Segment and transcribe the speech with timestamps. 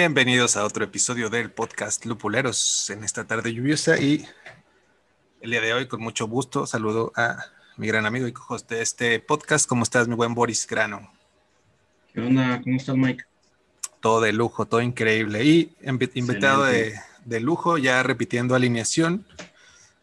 [0.00, 4.24] Bienvenidos a otro episodio del podcast Lupuleros en esta tarde lluviosa y
[5.40, 7.36] el día de hoy con mucho gusto saludo a
[7.76, 9.68] mi gran amigo y co de este podcast.
[9.68, 11.10] ¿Cómo estás, mi buen Boris Grano?
[12.14, 12.60] ¿Qué onda?
[12.62, 13.24] ¿Cómo estás, Mike?
[13.98, 15.44] Todo de lujo, todo increíble.
[15.44, 15.74] Y
[16.14, 16.94] invitado de,
[17.24, 19.26] de, lujo, ya repitiendo alineación.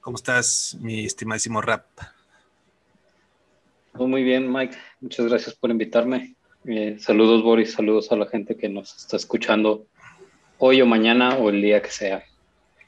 [0.01, 1.85] ¿Cómo estás, mi estimadísimo Rap?
[3.93, 4.77] Todo muy bien, Mike.
[4.99, 6.34] Muchas gracias por invitarme.
[6.67, 7.73] Eh, saludos, Boris.
[7.73, 9.85] Saludos a la gente que nos está escuchando
[10.57, 12.23] hoy o mañana o el día que sea.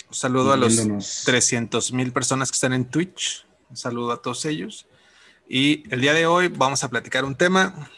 [0.07, 3.45] Un saludo a los 300 mil personas que están en Twitch.
[3.69, 4.87] Un saludo a todos ellos.
[5.47, 7.89] Y el día de hoy vamos a platicar un tema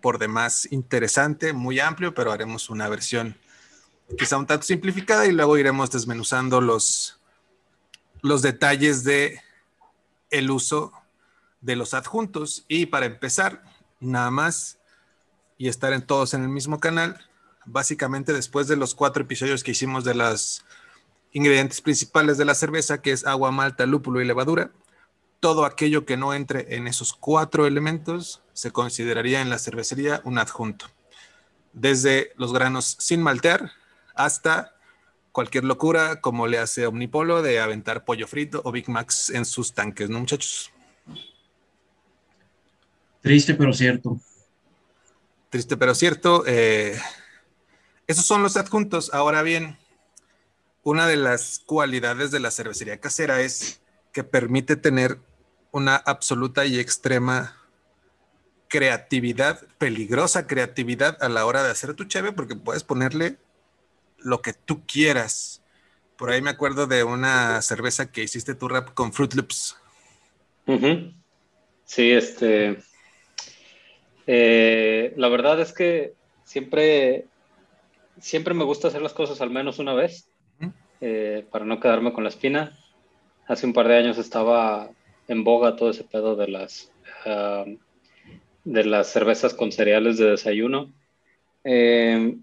[0.00, 3.36] por demás interesante, muy amplio, pero haremos una versión
[4.18, 7.18] quizá un tanto simplificada y luego iremos desmenuzando los,
[8.20, 9.40] los detalles de
[10.30, 10.92] el uso
[11.62, 12.66] de los adjuntos.
[12.68, 13.62] Y para empezar,
[14.00, 14.78] nada más
[15.56, 17.18] y estar en todos en el mismo canal.
[17.66, 20.64] Básicamente después de los cuatro episodios que hicimos de los
[21.32, 24.70] ingredientes principales de la cerveza, que es agua, malta, lúpulo y levadura,
[25.40, 30.38] todo aquello que no entre en esos cuatro elementos se consideraría en la cervecería un
[30.38, 30.86] adjunto.
[31.72, 33.72] Desde los granos sin maltear
[34.14, 34.74] hasta
[35.32, 39.74] cualquier locura como le hace Omnipolo de aventar pollo frito o Big Macs en sus
[39.74, 40.70] tanques, ¿no muchachos?
[43.20, 44.20] Triste pero cierto.
[45.54, 46.42] Triste pero cierto.
[46.48, 46.98] Eh,
[48.08, 49.14] esos son los adjuntos.
[49.14, 49.78] Ahora bien,
[50.82, 53.80] una de las cualidades de la cervecería casera es
[54.12, 55.20] que permite tener
[55.70, 57.56] una absoluta y extrema
[58.66, 63.36] creatividad, peligrosa creatividad a la hora de hacer tu cheve, porque puedes ponerle
[64.18, 65.62] lo que tú quieras.
[66.16, 69.76] Por ahí me acuerdo de una cerveza que hiciste tu rap con Fruit Loops.
[71.84, 72.82] Sí, este,
[74.26, 76.14] eh, la verdad es que
[76.44, 77.26] siempre,
[78.20, 80.28] siempre me gusta hacer las cosas al menos una vez,
[81.00, 82.78] eh, para no quedarme con la espina.
[83.46, 84.90] Hace un par de años estaba
[85.28, 86.90] en boga todo ese pedo de las,
[88.64, 90.92] de las cervezas con cereales de desayuno.
[91.64, 92.36] Eh,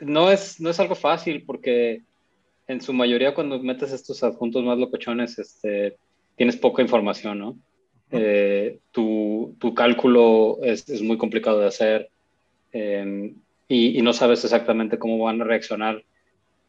[0.00, 2.02] no, es, no es algo fácil porque
[2.66, 5.96] en su mayoría cuando metes estos adjuntos más locochones, este,
[6.36, 7.56] tienes poca información, ¿no?
[8.12, 12.10] Eh, tu, tu, cálculo es, es, muy complicado de hacer
[12.72, 13.34] em,
[13.68, 16.04] y, no sabes exactamente cómo van a reaccionar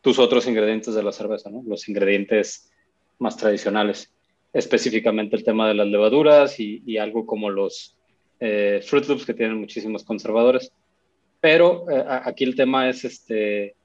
[0.01, 1.61] tus otros ingredientes de la cerveza, ¿no?
[1.67, 2.71] los ingredientes
[3.19, 4.13] más tradicionales,
[4.53, 7.97] específicamente el tema de las levaduras y, algo como los
[8.39, 10.71] eh, Fruit Loops que tienen muchísimos conservadores.
[11.41, 13.75] Pero eh, aquí el tema es, este,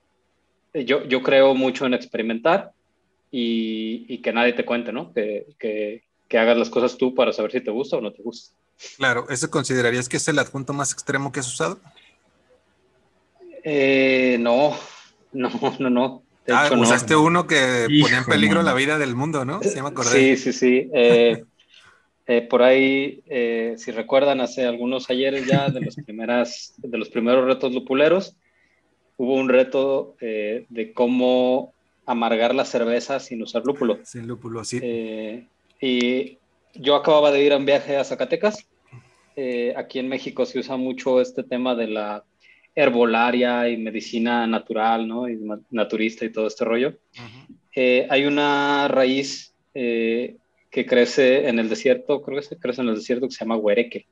[0.72, 2.70] yo, yo creo mucho en experimentar
[3.32, 5.12] y, y, que nadie te cuente, ¿no?
[5.12, 8.54] Que, que hagas las cosas tú para saber si te gusta o no te gusta.
[8.96, 11.80] Claro, ¿ese considerarías que es el adjunto más extremo que has usado?
[13.64, 14.76] Eh, no,
[15.32, 16.22] no, no, no.
[16.46, 19.62] De ah, hecho, usaste uno que ponía en peligro la vida del mundo, ¿no?
[19.62, 20.36] Sí, me acordé.
[20.36, 20.90] Sí, sí, sí.
[20.94, 21.44] Eh,
[22.26, 23.22] eh, por ahí,
[23.76, 28.36] si recuerdan, hace algunos ayeres ya de, las primeras, de los primeros retos lupuleros,
[29.16, 31.74] hubo un reto de cómo
[32.06, 33.98] amargar la cerveza sin usar lúpulo.
[34.04, 34.80] Sin lúpulo, sí.
[35.80, 36.38] Y
[36.74, 38.66] yo acababa de ir a un viaje a Zacatecas.
[39.36, 42.24] Eh, aquí en México se usa mucho este tema de la
[42.78, 45.28] herbolaria y medicina natural, ¿no?
[45.28, 45.36] Y
[45.70, 46.94] naturista y todo este rollo.
[47.74, 50.36] eh, hay una raíz eh,
[50.70, 53.56] que crece en el desierto, creo que se crece en el desierto, que se llama
[53.56, 54.06] huereque.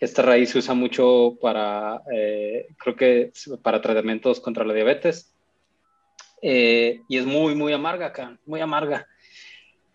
[0.00, 5.32] Esta raíz se usa mucho para, eh, creo que para tratamientos contra la diabetes.
[6.40, 9.06] y es muy, muy amarga acá, muy amarga.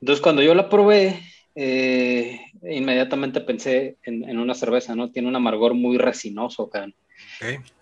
[0.03, 1.17] Entonces, cuando yo la probé,
[1.55, 5.11] eh, inmediatamente pensé en, una cerveza, ¿no?
[5.11, 6.89] Tiene un amargor muy resinoso, acá.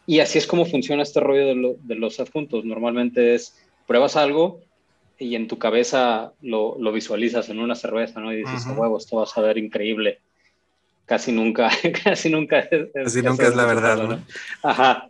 [0.05, 2.63] Y así es como funciona este rollo de, los adjuntos.
[2.63, 4.61] Normalmente es, pruebas algo
[5.17, 8.31] y en tu cabeza lo, visualizas en una cerveza, ¿no?
[8.31, 10.19] Y dices, huevo, esto va a saber increíble.
[11.07, 11.71] Casi nunca,
[12.03, 14.23] casi nunca es, casi nunca es la verdad, ¿no?
[14.61, 15.07] Ajá.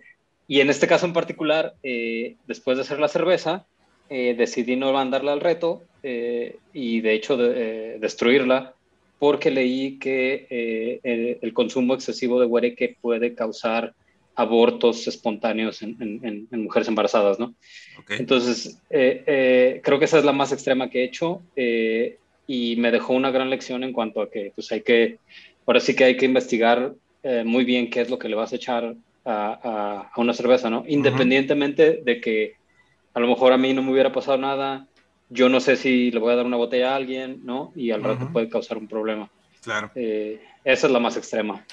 [0.48, 3.66] Y en este caso en particular, eh, después de hacer la cerveza,
[4.10, 8.74] eh, decidí no mandarla al reto eh, y de hecho de, eh, destruirla
[9.20, 13.94] porque leí que el, consumo excesivo de huereque puede causar
[14.34, 17.54] abortos espontáneos en, mujeres embarazadas, ¿no?
[18.10, 21.44] Entonces, creo que esa es la más extrema que he hecho
[22.48, 25.20] y me dejó una gran lección en cuanto a que, pues hay que,
[25.68, 26.96] ahora sí que hay que investigar
[27.46, 30.84] muy bien qué es lo que le vas a echar a, a, una cerveza, ¿no?
[30.88, 32.56] Independientemente de que
[33.14, 34.88] a lo mejor a mí no me hubiera pasado nada,
[35.32, 37.72] yo no sé si le voy a dar una botella a alguien, ¿no?
[37.74, 39.32] Y al rato puede causar un problema.
[39.64, 39.90] Claro.
[39.96, 41.66] Eh, esa es la más extrema.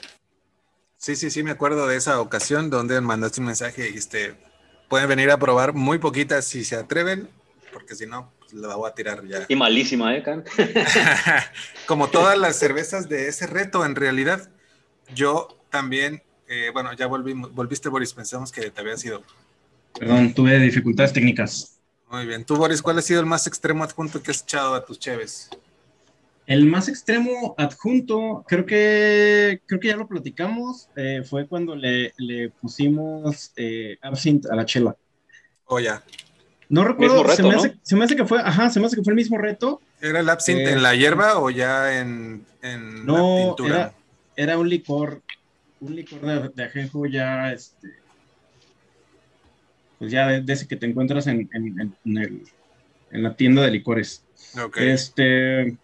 [0.96, 4.36] Sí, sí, sí, me acuerdo de esa ocasión donde mandaste un mensaje y dijiste,
[4.88, 7.28] pueden venir a probar muy poquitas si se atreven,
[7.72, 9.44] porque si no, pues la voy a tirar ya.
[9.48, 10.44] Y malísima, ¿eh, Can?
[11.86, 14.50] Como todas las cervezas de ese reto, en realidad,
[15.14, 19.24] yo también, eh, bueno, ya volví, volviste, Boris, pensamos que te había sido.
[19.98, 21.77] Perdón, tuve dificultades técnicas.
[22.10, 22.44] Muy bien.
[22.44, 25.50] Tú, Boris, ¿cuál ha sido el más extremo adjunto que has echado a tus cheves?
[26.46, 32.14] El más extremo adjunto, creo que, creo que ya lo platicamos, eh, fue cuando le,
[32.16, 34.96] le pusimos eh, absinthe a la chela.
[35.66, 36.02] Oh, ya.
[36.70, 39.02] No recuerdo, se, me hace, se, me hace, que fue, ajá, se me hace que
[39.02, 39.82] fue el mismo reto.
[40.00, 43.76] ¿Era el absinthe en la eh, hierba o ya en, en no, la pintura?
[43.76, 43.94] Era,
[44.36, 45.22] era un licor,
[45.80, 47.88] un licor de, de ajenjo ya, este,
[49.98, 52.42] pues ya de, ese que te encuentras en, en, en, el,
[53.10, 54.24] en la tienda de licores.
[54.56, 54.90] Okay.
[54.90, 55.76] Este,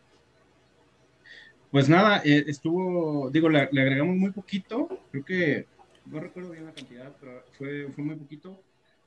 [1.75, 5.67] pues nada, eh, estuvo, digo, le, agregamos muy poquito, creo que,
[6.07, 8.63] no recuerdo bien la cantidad, pero fue, fue muy poquito.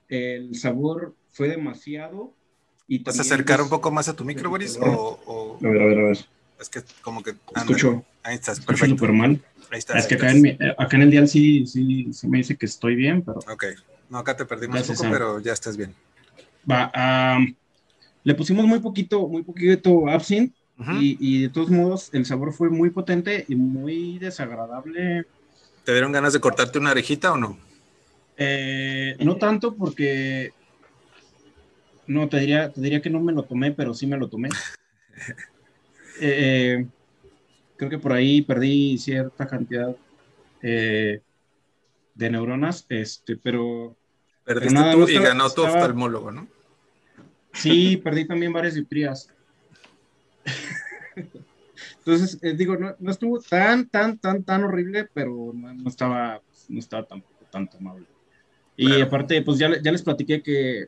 [0.10, 2.34] El sabor fue demasiado.
[2.88, 4.78] Y ¿Vas a acercar un poco más a tu micro, Boris?
[4.82, 6.18] O, A ver, a ver, a ver.
[6.60, 7.36] Es que como que...
[7.56, 8.04] Escucho.
[8.24, 8.96] Ahí estás, perfecto.
[8.96, 9.42] súper mal.
[9.72, 9.98] Ahí está.
[9.98, 12.66] Es que acá en, mi, acá en, el dial sí, sí, sí, me dice que
[12.66, 13.40] estoy bien, pero...
[13.50, 13.66] Ok.
[14.10, 15.94] No, acá te perdimos un poco, pero ya estás bien.
[16.70, 16.92] Va,
[18.24, 20.56] le pusimos muy poquito, muy poquito absinthe
[21.00, 25.26] y, de todos modos, el sabor fue muy potente y muy desagradable.
[25.84, 27.58] ¿Te dieron ganas de cortarte una orejita o no?
[28.38, 30.54] Eh, no tanto porque...
[32.06, 34.50] No, te diría, te diría que no me lo tomé, pero sí me lo tomé.
[36.20, 36.88] Eh,
[37.76, 39.96] creo que por ahí perdí cierta cantidad
[40.64, 41.22] eh,
[42.16, 43.97] de neuronas, este, pero...
[44.48, 46.48] Perdiste tú y ganó tu oftalmólogo, ¿no?
[47.52, 49.30] Sí, perdí también varias diptrías.
[51.98, 56.80] Entonces, eh, digo, no, no, estuvo tan, tan, tan, tan horrible, pero no, estaba, no
[56.80, 58.06] estaba tampoco tanto amable.
[58.78, 60.86] Y aparte, pues ya, ya les platiqué que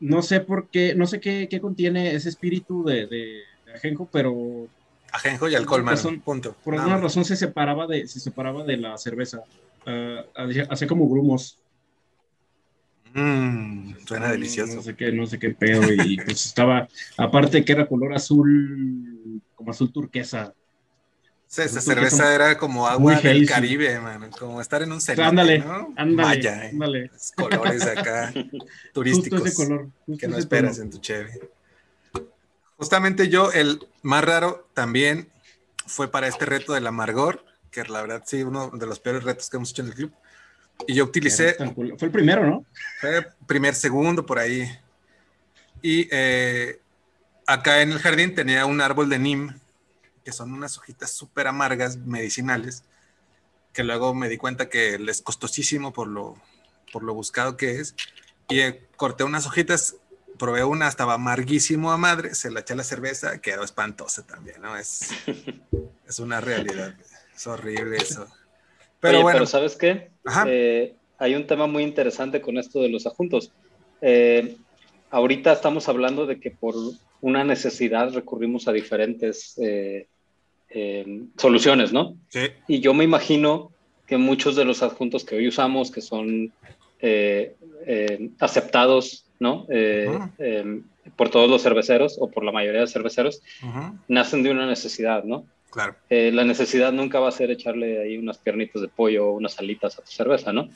[0.00, 3.42] no sé por qué, no sé qué, qué contiene ese espíritu de, de,
[3.74, 4.66] ajenjo, pero...
[5.12, 6.56] Ajenjo y alcohol, más punto.
[6.64, 9.42] Por alguna razón se separaba de, se separaba de la cerveza.
[9.86, 10.22] Uh,
[10.70, 11.58] hacía como grumos.
[13.14, 14.76] Mmm, suena delicioso.
[14.76, 15.92] No sé qué, no sé qué pedo.
[15.92, 20.54] Y pues estaba, aparte que era color azul, como azul turquesa.
[21.46, 25.58] Sí, esa cerveza era como agua del Caribe, man, como estar en un cenote, ándale,
[25.60, 25.94] ¿no?
[25.96, 26.70] Ándale, Maya, ¿eh?
[26.72, 27.10] ándale.
[27.34, 28.34] colores acá
[28.92, 30.84] turísticos justo ese color, justo que no ese esperas color.
[30.84, 31.40] en tu cheve.
[32.76, 35.30] Justamente yo, el más raro también
[35.86, 39.48] fue para este reto del amargor, que la verdad sí, uno de los peores retos
[39.48, 40.12] que hemos hecho en el club.
[40.86, 41.54] Y yo utilicé.
[41.74, 42.64] Fue el primero, ¿no?
[43.00, 44.68] Fue primer, segundo por ahí.
[45.82, 46.80] Y eh,
[47.46, 49.58] acá en el jardín tenía un árbol de nim,
[50.24, 52.84] que son unas hojitas súper amargas, medicinales,
[53.72, 56.36] que luego me di cuenta que es costosísimo por lo,
[56.92, 57.94] por lo buscado que es.
[58.48, 59.96] Y eh, corté unas hojitas,
[60.38, 64.62] probé una, estaba amarguísimo a madre, se la eché a la cerveza, quedó espantosa también,
[64.62, 64.76] ¿no?
[64.76, 65.10] Es,
[66.06, 66.94] es una realidad,
[67.36, 68.28] es horrible eso.
[69.00, 69.36] Pero Oye, bueno.
[69.36, 70.10] pero ¿sabes qué?
[70.46, 73.52] Eh, hay un tema muy interesante con esto de los adjuntos.
[74.00, 74.56] Eh,
[75.10, 76.74] ahorita estamos hablando de que por
[77.20, 80.06] una necesidad recurrimos a diferentes eh,
[81.36, 82.16] soluciones, ¿no?
[82.28, 82.40] Sí.
[82.66, 83.70] Y yo me imagino
[84.06, 86.52] que muchos de los adjuntos que hoy usamos, que son
[88.38, 89.66] aceptados, ¿no?
[89.68, 90.84] Uh-huh.
[91.16, 93.42] por todos los cerveceros o por la mayoría de cerveceros,
[94.08, 95.46] nacen de una necesidad, ¿no?
[95.70, 95.96] Claro.
[96.10, 99.58] Eh, la necesidad nunca va a ser echarle ahí unas piernitas de pollo o unas
[99.58, 100.68] alitas a tu cerveza, ¿no?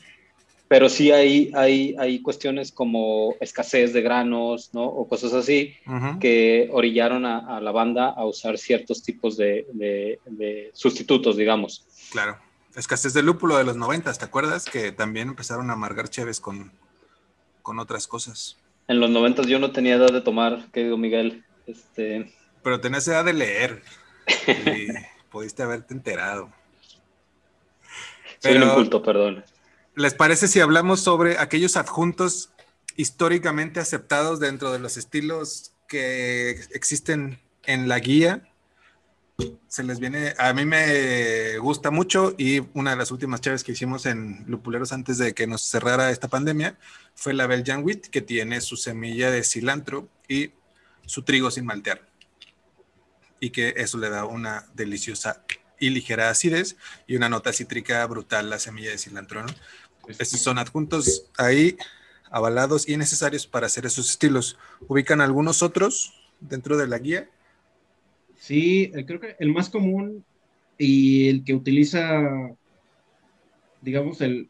[0.68, 4.84] Pero sí hay, hay, hay cuestiones como escasez de granos, ¿no?
[4.84, 5.74] O cosas así
[6.18, 11.86] que orillaron a, a la banda a usar ciertos tipos de, de- de sustitutos, digamos.
[12.10, 12.38] Claro.
[12.74, 14.64] Escasez de lúpulo de los noventas, ¿te acuerdas?
[14.64, 16.72] Que también empezaron a amargar cheves con,
[17.60, 18.56] con otras cosas.
[18.88, 21.44] En los 90 yo no tenía edad de tomar, querido Miguel.
[21.66, 22.32] Este,
[22.62, 23.82] Pero tenías edad de leer.
[24.46, 24.88] Y
[25.30, 26.50] pudiste haberte enterado.
[28.40, 29.44] soy un Pero- inculto, perdón.
[29.94, 32.50] ¿Les parece si hablamos sobre aquellos adjuntos
[32.96, 38.48] históricamente aceptados dentro de los estilos que existen en la guía?
[39.68, 43.72] Se les viene, a mí me gusta mucho y una de las últimas chaves que
[43.72, 46.78] hicimos en Lupuleros antes de que nos cerrara esta pandemia
[47.14, 50.52] fue la Belgian Wheat que tiene su semilla de cilantro y
[51.04, 52.06] su trigo sin maltear.
[53.42, 55.44] Y que eso le da una deliciosa
[55.80, 56.76] y ligera acidez
[57.08, 59.48] y una nota cítrica brutal la semilla de cilantro, ¿no?
[60.06, 61.76] Estos son adjuntos ahí
[62.30, 64.56] avalados y necesarios para hacer esos estilos.
[64.86, 67.28] ¿Ubican algunos otros dentro de la guía?
[68.38, 70.24] Sí, eh, creo que el más común
[70.78, 72.54] y el que utiliza
[73.82, 74.48] digamos, el,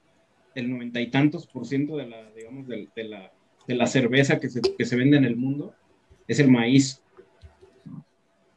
[0.54, 3.32] el noventa y tantos por ciento de la, digamos, de, la,
[3.66, 5.74] de la cerveza que se, que se vende en el mundo
[6.28, 7.02] es el maíz.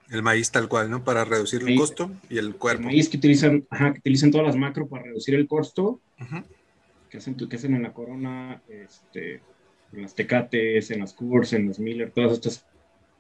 [0.10, 1.04] El maíz tal cual, ¿no?
[1.04, 2.82] Para reducir el, costo y el cuerpo.
[2.82, 6.00] El maíz que utilizan, ajá, que utilizan todas las macro para reducir el costo,
[7.10, 9.42] que, hacen, que hacen en la corona, este,
[9.94, 12.66] en las tecates, en las Coors, en las Miller, todas estas,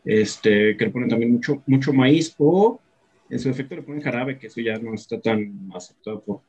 [0.03, 2.79] este, que le ponen también mucho, mucho maíz, o
[3.29, 6.41] en su efecto le ponen jarabe, que eso ya no está tan aceptado por,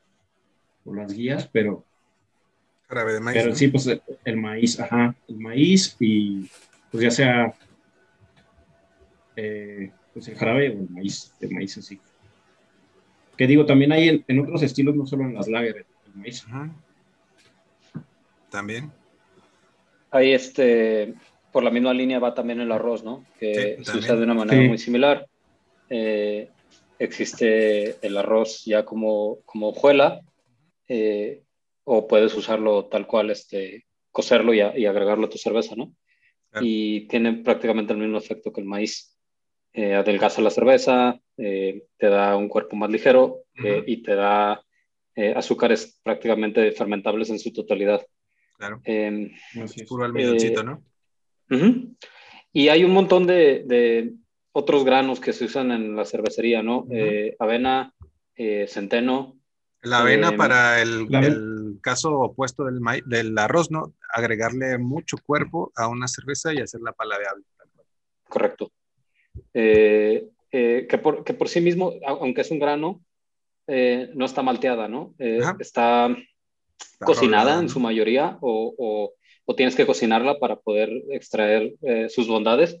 [0.83, 1.83] por las guías, pero...
[2.87, 3.41] Jarabe de maíz.
[3.41, 3.89] Pero sí, pues
[4.23, 6.49] el, maíz, ajá, el maíz y
[6.91, 7.53] pues ya sea
[9.35, 11.99] eh, pues el jarabe o el maíz, el maíz así.
[13.37, 16.43] Que digo, también hay en, otros estilos, no solo en las lager, el maíz.
[18.49, 18.91] También.
[20.09, 21.13] Ahí este,
[21.51, 23.25] por la misma línea va también el arroz, ¿no?
[23.39, 25.27] Que se usa de una manera muy similar.
[25.87, 26.49] Eh,
[26.97, 30.21] existe el arroz ya como, como hojuela,
[30.87, 31.43] eh,
[31.83, 35.93] o puedes usarlo tal cual, este, cocerlo y, agregarlo a tu cerveza, ¿no?
[36.59, 39.16] Y tiene prácticamente el mismo efecto que el maíz.
[39.77, 43.43] Eh, adelgaza la cerveza, te da un cuerpo más ligero
[43.85, 44.59] y te da
[45.35, 48.01] azúcares prácticamente fermentables en su totalidad.
[48.57, 48.81] Claro.
[48.83, 49.31] Em,
[49.87, 50.83] puro almidoncito, ¿no?
[52.51, 54.13] Y hay un montón de,
[54.51, 56.87] otros granos que se usan en la cervecería, ¿no?
[56.89, 57.93] Eh, avena,
[58.35, 59.39] eh, centeno.
[59.83, 61.07] La avena em, para el,
[61.81, 63.93] caso opuesto del, del arroz, ¿no?
[64.11, 67.45] Agregarle mucho cuerpo a una cerveza y hacerla paladeable.
[68.27, 68.71] Correcto.
[69.53, 73.01] Eh, que, por, que por sí mismo, aunque es un grano,
[73.67, 75.13] no está malteada, ¿no?
[75.59, 76.15] está
[76.99, 79.13] cocinada en su mayoría o,
[79.45, 82.79] o, tienes que cocinarla para poder extraer eh, sus bondades,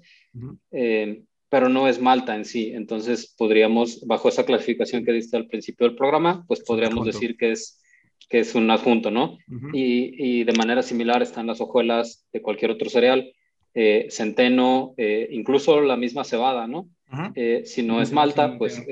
[0.71, 2.71] eh, pero no es malta en sí.
[2.73, 7.53] Entonces podríamos, bajo esa clasificación que diste al principio del programa, pues podríamos decir que
[7.53, 7.81] es,
[8.29, 9.37] que es un adjunto, ¿no?
[9.73, 13.31] y, y, de manera similar están las hojuelas de cualquier otro cereal,
[13.79, 14.95] eh, centeno,
[15.29, 16.89] incluso la misma cebada, ¿no?
[17.63, 18.83] si no es malta, pues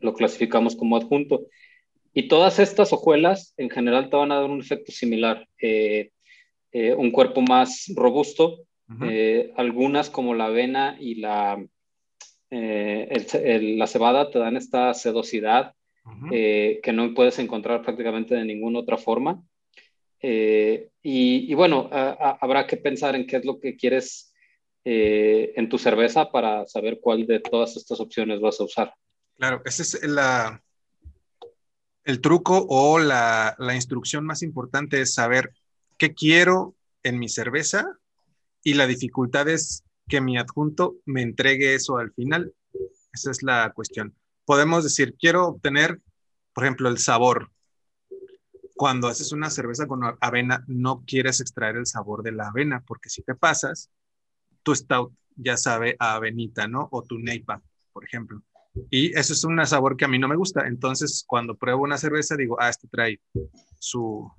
[0.00, 1.46] lo clasificamos como adjunto.
[2.18, 6.10] Y todas estas hojuelas en general te van a dar un efecto similar, eh,
[6.72, 8.58] eh, un cuerpo más robusto,
[9.02, 11.64] eh, algunas como la avena y la,
[12.50, 15.74] la cebada te dan esta sedosidad
[16.30, 19.40] que no puedes encontrar prácticamente de ninguna otra forma.
[20.20, 24.32] Y, bueno, habrá que pensar en qué es lo que quieres
[24.84, 28.94] en tu cerveza para saber cuál de todas estas opciones vas a usar.
[29.36, 30.62] Claro, esa es la,
[32.08, 35.52] el truco o la, instrucción más importante es saber
[35.98, 37.86] qué quiero en mi cerveza
[38.64, 42.54] y la dificultad es que mi adjunto me entregue eso al final.
[43.12, 44.14] Esa es la cuestión.
[44.46, 46.00] Podemos decir, quiero obtener,
[46.54, 47.50] por ejemplo, el sabor.
[48.78, 53.08] Cuando haces una cerveza con avena, no quieres extraer el sabor de la avena, porque
[53.08, 53.90] si te pasas,
[54.62, 56.86] tu stout ya sabe a avenita, ¿no?
[56.92, 57.60] O tu neipa,
[57.92, 58.40] por ejemplo.
[58.88, 60.68] Y eso es un sabor que a mí no me gusta.
[60.68, 63.20] Entonces, cuando pruebo una cerveza, digo, ah, este trae
[63.80, 64.30] su,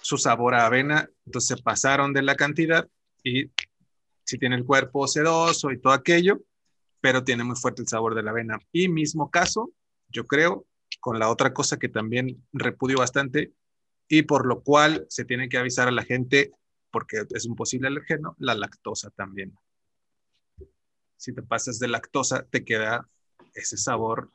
[0.00, 1.10] su sabor a avena.
[1.26, 2.88] Entonces, se pasaron de la cantidad
[3.24, 3.50] y
[4.22, 6.42] si tiene el cuerpo sedoso y todo aquello,
[7.00, 8.60] pero tiene muy fuerte el sabor de la avena.
[8.70, 9.72] Y mismo caso,
[10.10, 10.64] yo creo,
[11.00, 13.52] con la otra cosa que también repudio bastante
[14.08, 16.52] y por lo cual se tiene que avisar a la gente
[16.90, 19.56] porque es un posible alergeno, la lactosa también
[21.20, 23.06] si te pasas de lactosa, te queda
[23.54, 24.30] ese sabor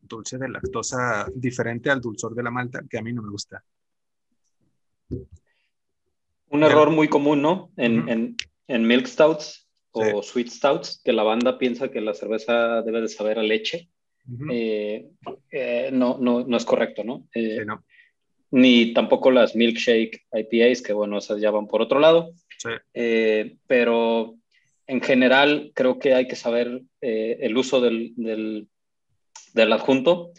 [0.00, 3.64] dulce de lactosa diferente al dulzor de la malta, que a mí no me gusta.
[6.50, 7.72] Un error muy común, ¿no?
[7.76, 8.36] En,
[8.68, 13.08] en, milk stouts o sweet stouts, que la banda piensa que la cerveza debe de
[13.08, 13.90] saber a leche.
[14.50, 15.08] Eh,
[15.50, 17.26] eh, no, no, no, es correcto, ¿no?
[17.34, 17.84] Eh, no.
[18.50, 22.32] Ni tampoco las milkshake IPAs, que bueno, esas ya van por otro lado.
[22.60, 22.70] Sí.
[23.68, 24.38] pero
[24.88, 30.32] en general creo que hay que saber eh, el uso del, del, adjunto,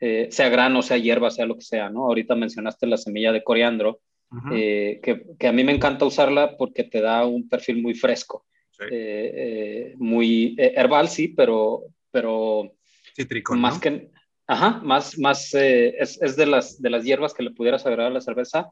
[0.00, 2.04] eh, sea grano, sea hierba, sea lo que sea, ¿no?
[2.06, 4.00] Ahorita mencionaste la semilla de coriandro,
[4.52, 8.44] eh, que, a mí me encanta usarla porque te da un perfil muy fresco,
[9.96, 11.84] muy herbal, sí, pero...
[12.10, 12.72] pero
[13.14, 14.10] Cítrico, más que...
[14.46, 18.14] Ajá, más, más es, es, de, las, de las hierbas que le pudieras agregar a
[18.14, 18.70] la cerveza,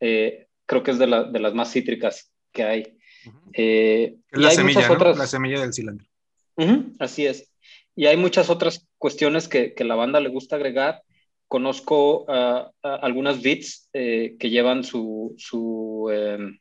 [0.00, 2.96] creo que es de, la, de las más cítricas que hay.
[3.52, 5.16] Eh, la, semilla, otras...
[5.16, 6.06] la semilla del cilantro.
[6.98, 7.50] así es.
[7.96, 11.02] Y hay muchas otras cuestiones que, que la banda le gusta agregar.
[11.46, 12.26] Conozco
[12.82, 16.58] algunas bits eh, que llevan su, su em,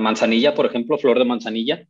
[0.00, 1.88] manzanilla, por ejemplo, flor de manzanilla,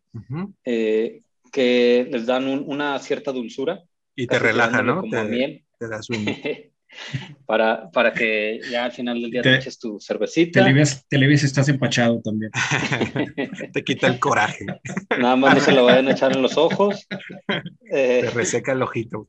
[0.65, 1.21] eh,
[1.53, 3.83] que les dan una cierta dulzura.
[4.17, 5.03] Y te relaja, ¿no?
[5.03, 6.01] Te, te da
[7.47, 10.65] para, para que ya al final del día te, eches tu cervecita.
[10.65, 12.51] Te le ves, estás empachado también.
[13.73, 14.67] te quita el coraje.
[15.19, 17.07] Nada más no se lo vayan a echar en los ojos.
[17.89, 19.29] te eh, reseca el ojito.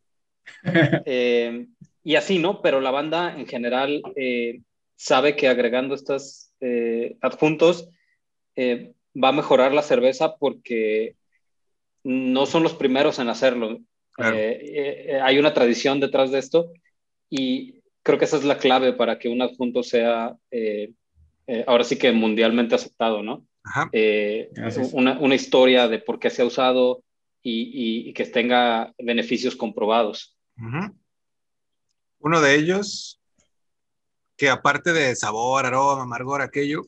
[1.06, 1.68] Eh,
[2.04, 2.62] y así, ¿no?
[2.62, 4.62] Pero la banda en general eh,
[4.96, 6.50] sabe que agregando estos
[7.22, 7.90] adjuntos
[8.58, 11.16] va a mejorar la cerveza porque
[12.04, 13.80] no son los primeros en hacerlo.
[14.24, 16.72] Hay una tradición detrás de esto
[17.30, 20.94] y creo que esa es la clave para que un adjunto sea eh,
[21.48, 23.46] eh, ahora sí que mundialmente aceptado, ¿no?
[23.92, 24.50] Eh,
[24.94, 27.04] una, una, historia de por qué se ha usado
[27.44, 30.36] y, y, que tenga beneficios comprobados.
[32.20, 33.20] Uno de ellos,
[34.36, 36.84] que aparte de sabor, aroma, amargor, aquello,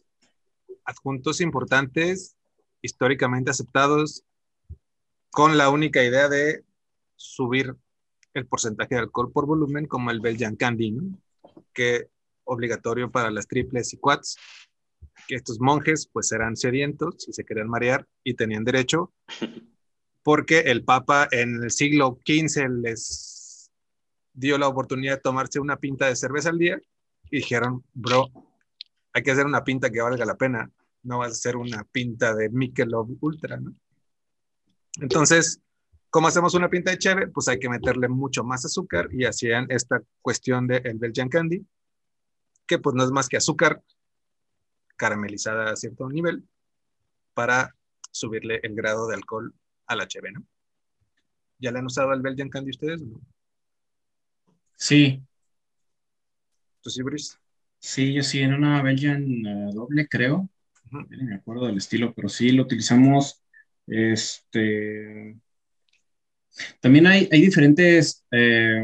[0.85, 2.37] adjuntos importantes,
[2.81, 4.23] históricamente aceptados,
[5.29, 6.63] con la única idea de
[7.23, 7.75] subir
[8.33, 11.17] el porcentaje de alcohol por volumen como el Belgian Candy, ¿no?
[11.73, 12.09] que
[12.43, 14.37] obligatorio para las triples y quads,
[15.27, 19.13] que estos monjes pues eran sedientos y se querían marear y tenían derecho,
[20.23, 23.71] porque el Papa en el siglo XV les
[24.33, 26.81] dio la oportunidad de tomarse una pinta de cerveza al día
[27.29, 28.29] y dijeron, bro,
[29.13, 30.69] hay que hacer una pinta que valga la pena,
[31.03, 33.73] no va a ser una pinta de Michelob Ultra, ¿no?
[34.99, 35.62] Entonces,
[36.13, 37.27] ¿Cómo hacemos una pinta de cheve?
[37.27, 41.65] Pues hay que meterle mucho más azúcar y hacían esta cuestión del de Belgian Candy,
[42.67, 43.81] que pues no es más que azúcar
[44.95, 46.47] caramelizada a cierto nivel
[47.33, 47.75] para
[48.11, 49.55] subirle el grado de alcohol
[49.87, 50.45] a la cheve, ¿no?
[51.57, 53.01] ¿Ya le han usado el Belgian Candy ustedes?
[54.75, 55.19] Sí.
[56.81, 57.37] ¿Tú sí, Brice?
[57.79, 60.47] Sí, yo sí, en una Belgian eh, doble, creo.
[60.91, 63.41] No me acuerdo del estilo, pero sí lo utilizamos
[63.87, 65.41] este
[66.83, 68.83] también hay, hay diferentes eh,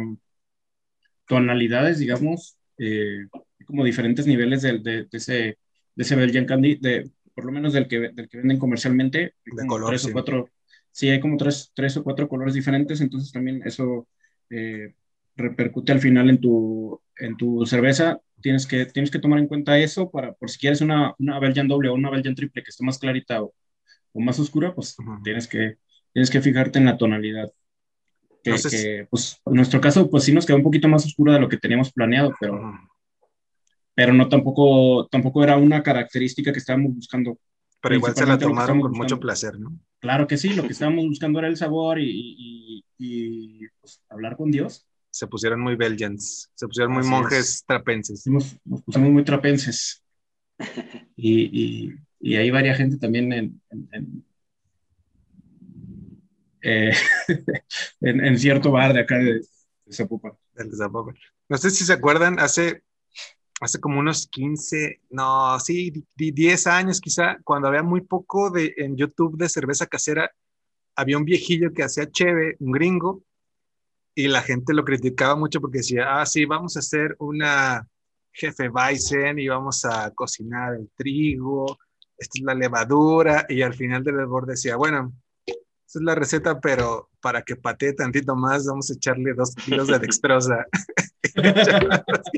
[1.28, 3.28] tonalidades, digamos, eh,
[3.66, 5.58] como diferentes niveles de, de, ese, de
[6.04, 9.34] ese Belgian Candy, de, por lo menos del que, del que venden comercialmente.
[9.44, 10.10] De color, tres sí.
[10.12, 10.50] o cuatro,
[10.92, 14.08] sí, hay como tres, tres o cuatro colores diferentes, entonces también eso
[14.50, 14.94] eh,
[15.36, 18.22] repercute al final en tu, en tu cerveza.
[18.42, 21.68] Tienes que, tienes que tomar en cuenta eso para, por si quieres una, una Belgian
[21.68, 23.54] doble o una Belgian triple que esté más clarita o,
[24.14, 25.76] o más oscura, pues tienes, que,
[26.14, 27.52] tienes que fijarte en la tonalidad.
[28.56, 31.50] Que, pues, en nuestro caso, pues sí nos quedó un poquito más oscuro de lo
[31.50, 32.74] que teníamos planeado, pero,
[33.94, 37.38] pero no tampoco, tampoco era una característica que estábamos buscando.
[37.82, 39.78] Pero igual se la tomaron con mucho placer, ¿no?
[40.00, 44.52] Claro que sí, lo que estábamos buscando era el sabor y, y, pues, hablar con
[44.52, 44.86] Dios.
[45.12, 48.28] Se pusieron muy belgians, se pusieron muy monjes trapenses.
[48.28, 50.04] Nos, pusimos muy trapenses.
[51.16, 54.24] y, y, hay varias gente también en, en
[56.62, 56.92] eh,
[58.02, 59.42] en, cierto bar de acá de,
[59.92, 60.34] Zapopan.
[61.48, 62.84] No sé si se acuerdan, hace,
[63.60, 68.96] hace como unos 15, no, sí, 10 años quizá, cuando había muy poco de, en
[68.96, 70.32] YouTube de cerveza casera,
[70.96, 73.24] había un viejillo que hacía cheve, un gringo,
[74.14, 77.88] y la gente lo criticaba mucho porque decía, ah, sí, vamos a hacer una
[78.32, 81.78] jefe Bison y vamos a cocinar el trigo,
[82.18, 85.14] esta es la levadura, y al final del hervor decía, bueno,
[85.90, 89.88] esa es la receta, pero para que patee tantito más, vamos a echarle dos kilos
[89.88, 90.68] de dextrosa.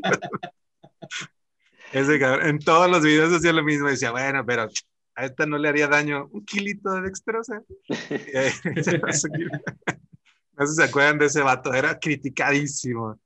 [1.91, 4.69] Ese cabrón, en todos los videos hacía lo mismo, decía, bueno, pero
[5.15, 7.61] a esta no le haría daño un kilito de dextrosa.
[7.89, 9.29] no sé
[10.67, 13.19] si se acuerdan de ese vato, era criticadísimo.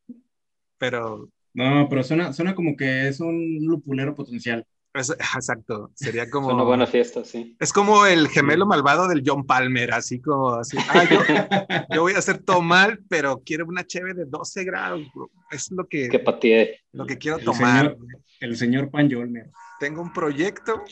[0.79, 1.29] Pero.
[1.53, 4.65] No, pero suena, suena como que es un lupulero potencial.
[5.35, 6.49] exacto, sería como...
[6.49, 7.55] una buena fiesta, sí.
[7.59, 10.77] Es como el gemelo malvado del John Palmer, así como así.
[10.89, 11.03] Ah,
[11.93, 15.29] yo, voy a hacer todo mal, pero quiero una cheve de 12 grados, bro.
[15.51, 16.09] Es lo que...
[16.09, 17.95] Que Lo que quiero tomar.
[18.39, 19.51] el señor Pan Jolmer.
[19.79, 20.83] Tengo un proyecto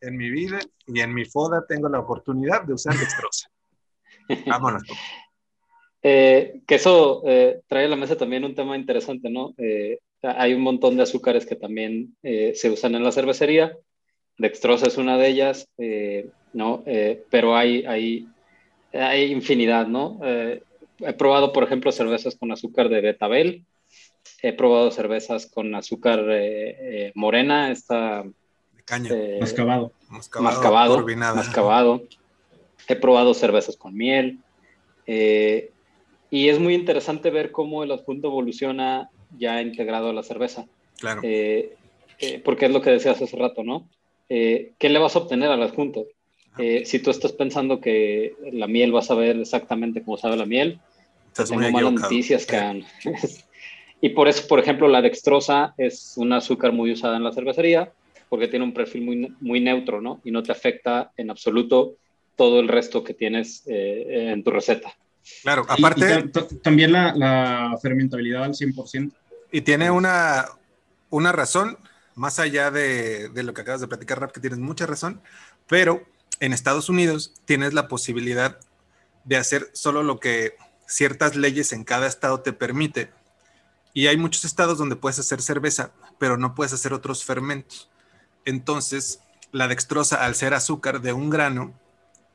[0.00, 3.50] en mi vida y en mi foda tengo la oportunidad de usar dextrosa.
[4.46, 4.82] Vámonos.
[6.02, 9.54] Eh, que eso eh, trae a la mesa también un tema interesante, ¿no?
[9.58, 13.76] Eh, hay un montón de azúcares que también eh, se usan en la cervecería.
[14.38, 16.82] Dextrosa es una de ellas, eh, ¿no?
[16.86, 18.28] Eh, pero hay, hay,
[18.92, 20.20] hay infinidad, ¿no?
[20.22, 23.64] he probado, por ejemplo, cervezas con azúcar de betabel.
[24.42, 26.26] He probado cervezas con azúcar
[27.14, 28.22] morena, esta...
[28.22, 29.10] De caña.
[29.40, 29.92] mascabado.
[30.10, 31.06] Mascabado.
[31.34, 32.02] Mascabado.
[32.88, 34.40] He probado cervezas con miel.
[35.06, 40.66] y es muy interesante ver cómo el adjunto evoluciona ya integrado a la cerveza.
[40.98, 41.20] Claro.
[41.24, 41.76] Eh,
[42.18, 43.88] eh, porque es lo que decías hace rato, ¿no?
[44.28, 46.06] Eh, ¿Qué le vas a obtener al adjunto?
[46.84, 50.78] si tú estás pensando que la miel va a saber exactamente cómo sabe la miel,
[51.34, 52.84] tengo malas noticias, que
[54.02, 57.90] y por eso, por ejemplo, la dextrosa es un azúcar muy usada en la cervecería
[58.28, 60.20] porque tiene un perfil muy, muy neutro, ¿no?
[60.22, 61.94] Y no te afecta en absoluto
[62.36, 64.94] todo el resto que tienes en tu receta.
[65.42, 66.28] Claro, aparte...
[66.62, 69.12] también la, la, fermentabilidad al 100%.
[69.52, 70.46] Y tiene una,
[71.10, 71.78] una razón,
[72.14, 75.20] más allá de, de lo que acabas de platicar, Rap, que tienes mucha razón,
[75.66, 76.04] pero
[76.40, 78.58] en Estados Unidos tienes la posibilidad
[79.24, 80.54] de hacer solo lo que
[80.86, 83.10] ciertas leyes en cada estado te permite.
[83.92, 87.90] Y hay muchos estados donde puedes hacer cerveza, pero no puedes hacer otros fermentos.
[88.44, 89.20] Entonces,
[89.52, 91.74] la dextrosa, al ser azúcar de un grano,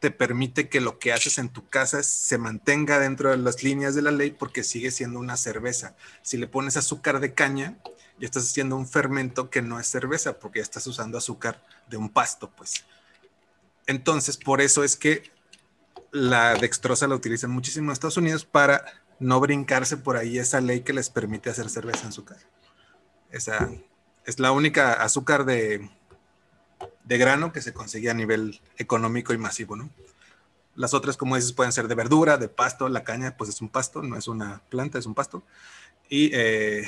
[0.06, 3.96] te permite que lo que haces en tu casa se mantenga dentro de las líneas
[3.96, 5.96] de la ley porque sigue siendo una cerveza.
[6.22, 7.80] Si le pones azúcar de caña,
[8.20, 11.98] ya estás haciendo un fermento que no es cerveza porque ya estás usando azúcar de
[11.98, 12.86] un pasto, pues.
[13.88, 15.24] Entonces, por eso es que
[16.12, 18.86] la dextrosa la utilizan muchísimo en Estados Unidos para
[19.20, 22.46] no brincarse por ahí esa ley que les permite hacer cerveza en su casa.
[23.32, 23.72] Esa
[24.24, 25.90] es la única azúcar de,
[27.06, 29.90] de grano que se consigue a nivel económico y masivo, ¿no?
[30.76, 32.90] Las otras, como dices, pueden ser de verdura, de pasto.
[32.90, 35.44] La caña, pues es un pasto, no es una planta, es un pasto.
[36.10, 36.84] Y, eh,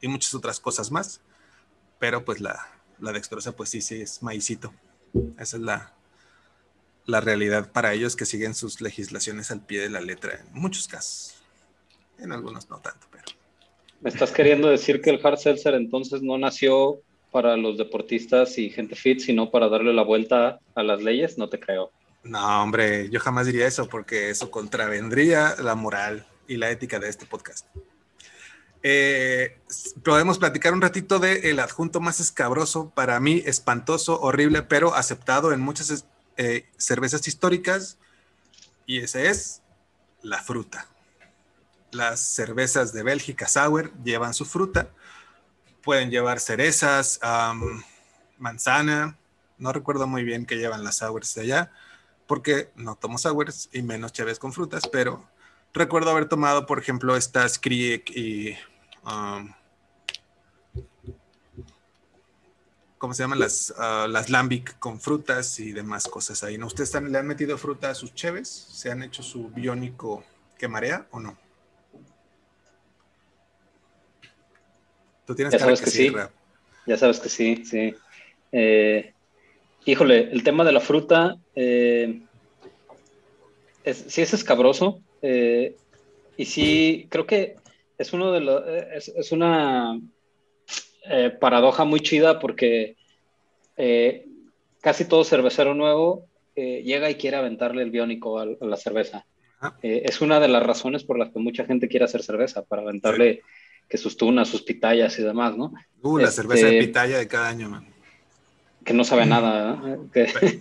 [0.00, 1.20] y muchas otras cosas más.
[1.98, 2.66] Pero pues la,
[3.00, 4.72] la dextrosa, pues sí, sí, es maicito.
[5.38, 5.92] Esa es la,
[7.04, 10.88] la realidad para ellos que siguen sus legislaciones al pie de la letra en muchos
[10.88, 11.42] casos.
[12.18, 13.24] En algunos no tanto, pero.
[14.00, 17.02] ¿Me estás queriendo decir que el hard seltzer entonces no nació
[17.34, 21.36] para los deportistas y gente fit, sino para darle la vuelta a las leyes?
[21.36, 21.90] No te creo.
[22.22, 27.08] No, hombre, yo jamás diría eso porque eso contravendría la moral y la ética de
[27.08, 27.66] este podcast.
[28.84, 29.58] Eh,
[30.04, 35.52] podemos platicar un ratito de el adjunto más escabroso, para mí espantoso, horrible, pero aceptado
[35.52, 37.98] en muchas eh, cervezas históricas,
[38.86, 39.60] y ese es
[40.22, 40.86] la fruta.
[41.90, 44.90] Las cervezas de Bélgica Sour llevan su fruta,
[45.84, 47.20] pueden llevar cerezas,
[48.38, 49.16] manzana,
[49.58, 51.72] no recuerdo muy bien qué llevan las sours de allá,
[52.26, 55.28] porque no tomo sours y menos chaves con frutas, pero
[55.72, 58.56] recuerdo haber tomado, por ejemplo, estas Kriek y
[62.98, 63.38] ¿cómo se llaman?
[63.38, 66.56] Las, uh, las lambic con frutas y demás cosas ahí.
[66.56, 66.66] ¿no?
[66.66, 68.48] ¿Ustedes le han metido fruta a sus cheves?
[68.48, 70.24] ¿Se han hecho su biónico
[70.56, 71.43] que marea o no?
[75.26, 76.12] Tú tienes ya sabes que, sí.
[76.86, 77.94] Ya sabes que sí, sí.
[78.52, 79.12] Eh,
[79.84, 82.20] híjole, el tema de la fruta eh,
[83.84, 85.00] es, sí es escabroso.
[85.22, 85.76] Eh,
[86.36, 87.56] y sí, creo que
[87.96, 89.98] es uno de los, es, una
[91.08, 92.96] eh, paradoja muy chida porque
[94.80, 99.26] casi todo cervecero nuevo llega y quiere aventarle el biónico a, la cerveza.
[99.82, 103.42] es una de las razones por las que mucha gente quiere hacer cerveza, para aventarle
[103.88, 105.72] que sus tunas, sus pitayas y demás, ¿no?
[106.02, 107.86] Uh, la cerveza de este, pitaya de cada año, man.
[108.84, 110.60] Que no sabe nada, que,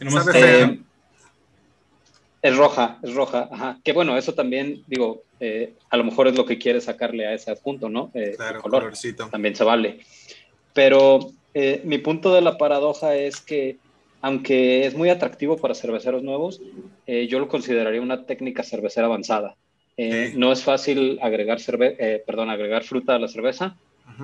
[0.00, 0.80] no sabe
[2.40, 3.78] es roja, es roja, ajá.
[3.82, 7.34] Que bueno, eso también, digo, eh, a lo mejor es lo que quiere sacarle a
[7.34, 8.10] ese punto, ¿no?
[8.14, 8.82] Eh, claro, color.
[8.82, 9.28] Colorcito.
[9.28, 10.00] También se vale.
[10.72, 11.18] Pero
[11.54, 13.78] eh, mi punto de la paradoja es que,
[14.20, 16.60] aunque es muy atractivo para cerveceros nuevos,
[17.06, 19.56] yo lo consideraría una técnica cervecera avanzada.
[19.98, 23.76] No es fácil agregar, cerve perdón, agregar fruta a la cerveza.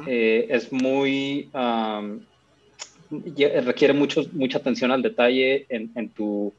[0.06, 1.50] es muy...
[3.10, 6.52] requiere mucho, mucha atención al detalle en, en tu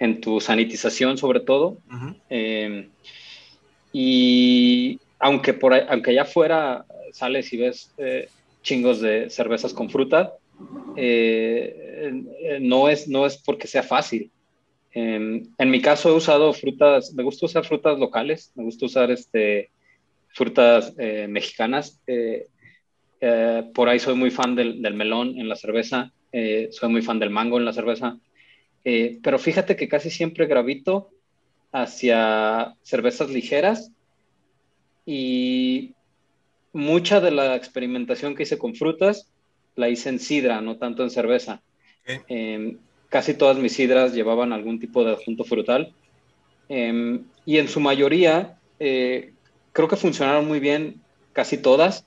[0.00, 1.78] en tu sanitización sobre todo.
[2.28, 2.88] Em,
[3.92, 8.28] y aunque, por aunque allá afuera sales y ves eh,
[8.62, 10.32] chingos de cervezas con fruta,
[10.96, 14.30] eh, no, es, no es porque sea fácil.
[14.92, 19.70] En mi caso he usado frutas, me gusta usar frutas locales, me gusta usar este,
[20.28, 22.00] frutas eh, mexicanas.
[23.74, 26.12] por ahí soy muy fan del, del melón en la cerveza,
[26.70, 28.18] soy muy fan del mango en la cerveza.
[28.84, 31.10] Eh, pero fíjate que casi siempre gravito
[31.72, 33.92] hacia cervezas ligeras
[35.04, 35.94] y
[36.72, 39.30] mucha de la experimentación que hice con frutas
[39.76, 41.62] la hice en sidra, no tanto en cerveza.
[42.28, 42.78] Em,
[43.10, 45.92] casi todas mis sidras llevaban algún tipo de adjunto frutal
[46.70, 49.34] em, y en su mayoría eh,
[49.72, 51.02] creo que funcionaron muy bien
[51.34, 52.06] casi todas.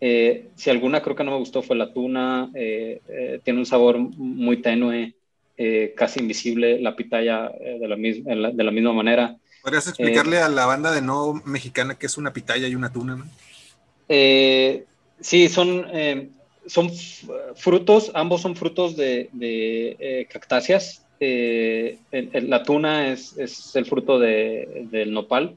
[0.00, 4.58] Eh, si alguna creo que no me gustó fue la tuna, tiene un sabor muy
[4.58, 5.14] tenue.
[5.58, 9.36] Eh, casi invisible, la pitaya eh, de, la de, la misma manera.
[9.62, 13.22] ¿Podrías explicarle a la banda de no mexicana qué es una pitaya y una tuna?
[14.08, 14.86] Eh,
[15.20, 15.86] sí, son,
[16.66, 16.90] son
[17.54, 21.04] frutos, ambos son frutos de, cactáceas.
[21.20, 25.56] la tuna es, es el fruto del nopal.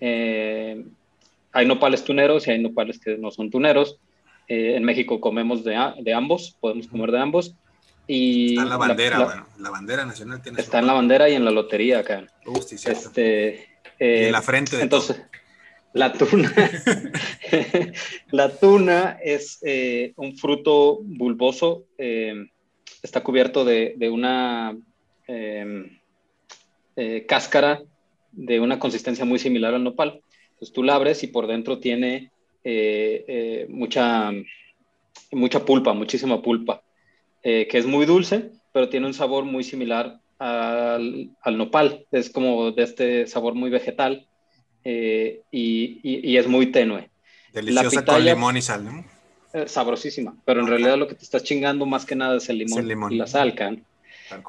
[0.00, 3.98] hay nopales tuneros y hay nopales que no son tuneros.
[4.50, 7.54] Eh, en México comemos de, de, ambos, podemos comer de ambos.
[8.08, 11.28] Y está en la bandera, la, bueno, la bandera nacional tiene Está en la bandera
[11.28, 12.26] y en la lotería acá.
[12.68, 13.48] este,
[14.00, 14.76] eh, en la frente.
[14.76, 15.22] De entonces,
[15.92, 16.52] la tuna.
[18.30, 21.86] la tuna es eh, un fruto bulboso.
[23.02, 24.76] está cubierto de, de una
[27.26, 27.82] cáscara
[28.32, 30.20] de una consistencia muy similar al nopal.
[30.52, 32.30] Entonces tú la abres y por dentro tiene
[32.64, 34.30] eh, eh, mucha,
[35.32, 36.82] mucha pulpa, muchísima pulpa,
[37.42, 42.06] eh, que es muy dulce, pero tiene un sabor muy similar al, al nopal.
[42.10, 44.26] Es como de este sabor muy vegetal
[44.84, 47.10] y, y, es muy tenue.
[47.52, 49.04] Deliciosa con limón y sal, ¿no?
[49.66, 53.12] sabrosísima, pero en realidad lo que te estás chingando más que nada es el limón,
[53.12, 53.84] y la sal, can.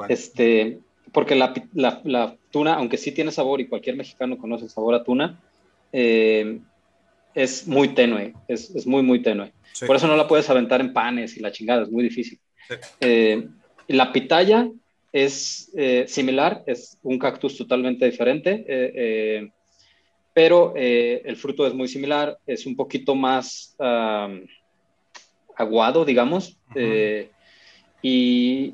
[0.09, 0.79] Este,
[1.11, 4.93] porque la, la, la, tuna, aunque sí tiene sabor y cualquier mexicano conoce el sabor
[4.93, 5.39] a tuna,
[5.91, 6.59] eh,
[7.33, 9.51] es muy tenue, es, es muy, muy tenue.
[9.87, 12.39] Por eso no la puedes aventar en panes y la chingada, es muy difícil.
[12.99, 13.47] Eh,
[13.87, 14.69] la pitaya
[15.11, 19.51] es eh, similar, es un cactus totalmente diferente,
[20.33, 23.75] pero el fruto es muy similar, es un poquito más
[25.55, 26.57] aguado, digamos.
[28.01, 28.73] y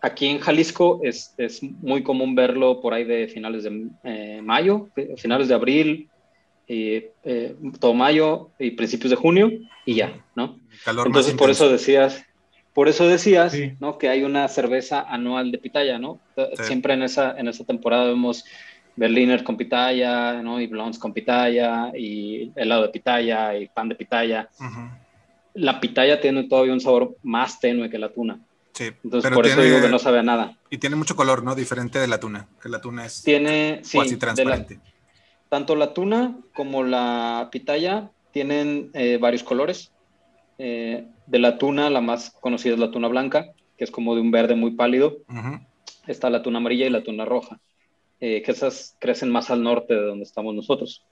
[0.00, 5.48] aquí en Jalisco es, es, muy común verlo por ahí de finales de mayo, finales
[5.48, 6.10] de abril,
[6.68, 7.12] eh,
[7.80, 9.50] todo mayo y principios de junio
[9.84, 10.58] y ya, ¿no?
[11.04, 12.24] Entonces por eso decías,
[12.72, 13.98] por eso decías, ¿no?
[13.98, 16.20] Que hay una cerveza anual de pitaya, ¿no?
[16.62, 18.44] Siempre en esa, en esa temporada vemos
[18.96, 20.60] Berliner con pitaya, ¿no?
[20.60, 24.48] Y blondes con pitaya, y helado de pitaya, y pan de pitaya.
[25.54, 28.40] La pitaya tiene todavía un sabor más tenue que la tuna.
[28.72, 30.56] Sí, Entonces, por eso digo que no sabe a nada.
[30.70, 31.54] Y tiene mucho color, ¿no?
[31.54, 34.80] Diferente de la tuna, que la tuna es tiene, casi transparente
[35.52, 39.92] tanto la tuna como la pitaya tienen eh, varios colores.
[40.56, 44.22] Eh, de la tuna, la más conocida es la tuna blanca, que es como de
[44.22, 45.18] un verde muy pálido.
[46.06, 47.60] Está la tuna amarilla y la tuna roja,
[48.22, 51.04] eh, que esas crecen más al norte de donde estamos nosotros.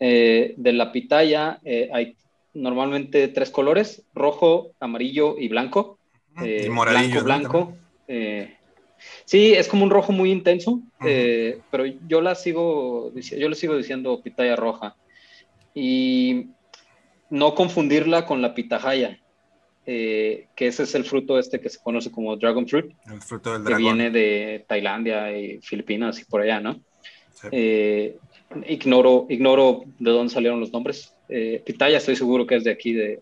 [0.00, 1.60] de la pitaya
[1.92, 2.16] hay
[2.52, 5.98] normalmente tres colores, rojo, amarillo y blanco.
[6.42, 7.22] y moradillo.
[7.22, 7.76] Blanco,
[8.08, 8.36] blanco.
[9.24, 13.76] Sí, es como un rojo muy intenso, eh, pero yo la sigo, yo le sigo
[13.76, 14.96] diciendo pitaya roja.
[15.74, 16.46] Y
[17.28, 19.18] no confundirla con la pitahaya,
[19.86, 22.92] eh, que ese es el fruto este que se conoce como dragon fruit.
[23.10, 23.78] El fruto del dragón.
[23.78, 26.80] Que viene de Tailandia y Filipinas y por allá, ¿no?
[27.50, 28.16] Eh,
[28.68, 31.14] ignoro, ignoro de dónde salieron los nombres.
[31.64, 33.20] pitaya estoy seguro que es de aquí, de,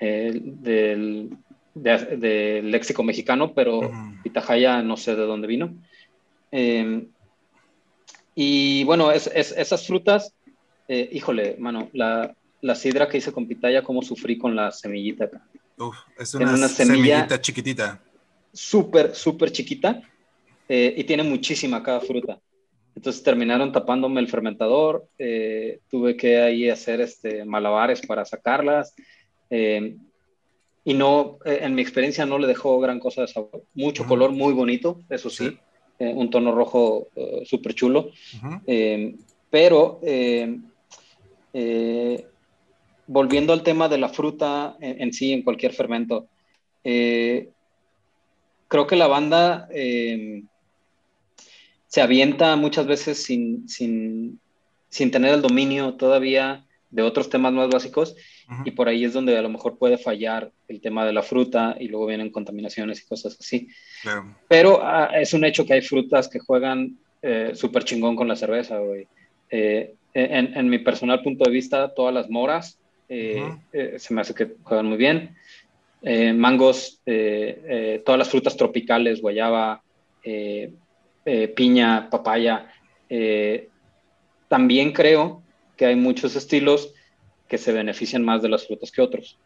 [0.00, 1.30] del
[1.76, 3.90] de, léxico mexicano, pero
[4.22, 5.74] Pitahaya no sé de dónde vino.
[6.50, 7.08] Em,
[8.34, 10.34] y bueno, es, esas frutas,
[10.88, 15.24] eh, híjole, mano, la, la, sidra que hice con pitaya, cómo sufrí con la semillita
[15.24, 15.46] acá.
[16.18, 18.00] es una, semillita chiquitita.
[18.52, 20.00] Súper, súper chiquita
[20.68, 22.38] eh, y tiene muchísima cada fruta.
[22.96, 28.94] Entonces terminaron tapándome el fermentador, eh, tuve que ahí hacer este, malabares para sacarlas.
[29.50, 29.98] Em,
[30.82, 33.64] y no, eh, en mi experiencia no le dejó gran cosa de sabor.
[33.74, 35.58] Mucho color, muy bonito, eso sí,
[35.98, 37.08] eh, un tono rojo
[37.44, 38.10] súper chulo,
[39.50, 40.00] pero
[43.06, 46.28] volviendo al tema de la fruta en, sí, en cualquier fermento,
[46.82, 47.46] creo
[48.86, 49.68] que la banda
[51.96, 54.40] se avienta muchas veces sin, sin,
[54.88, 58.16] sin tener el dominio todavía de otros temas más básicos
[58.64, 61.76] y por ahí es donde a lo mejor puede fallar el tema de la fruta
[61.80, 63.68] y luego vienen contaminaciones y cosas así.
[64.48, 68.36] Pero ah, es un hecho que hay frutas que juegan eh, súper chingón con la
[68.36, 69.08] cerveza, güey.
[69.50, 74.20] Eh, en, en, mi personal punto de vista, todas las moras eh, eh, se me
[74.20, 75.36] hace que juegan muy bien.
[76.36, 79.82] mangos, todas las frutas tropicales, guayaba,
[81.54, 82.70] piña, papaya.
[84.48, 85.42] también creo
[85.76, 86.94] que hay muchos estilos
[87.48, 89.38] que se benefician más de las frutas que otros.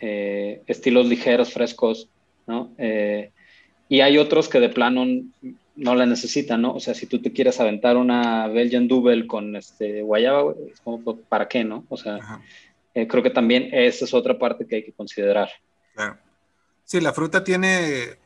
[0.00, 2.08] Eh, estilos ligeros, frescos,
[2.46, 2.72] ¿no?
[2.78, 3.30] Eh,
[3.88, 5.04] y hay otros que de plano
[5.76, 6.72] no la necesitan, ¿no?
[6.72, 10.54] O sea, si tú te quieres aventar una Belgian Double con este guayaba,
[11.04, 11.84] pues, ¿para qué, no?
[11.88, 12.40] O sea,
[12.96, 15.50] eh, creo que también esa es otra parte que hay que considerar.
[15.94, 16.18] Claro.
[16.84, 18.18] Sí, la fruta tiene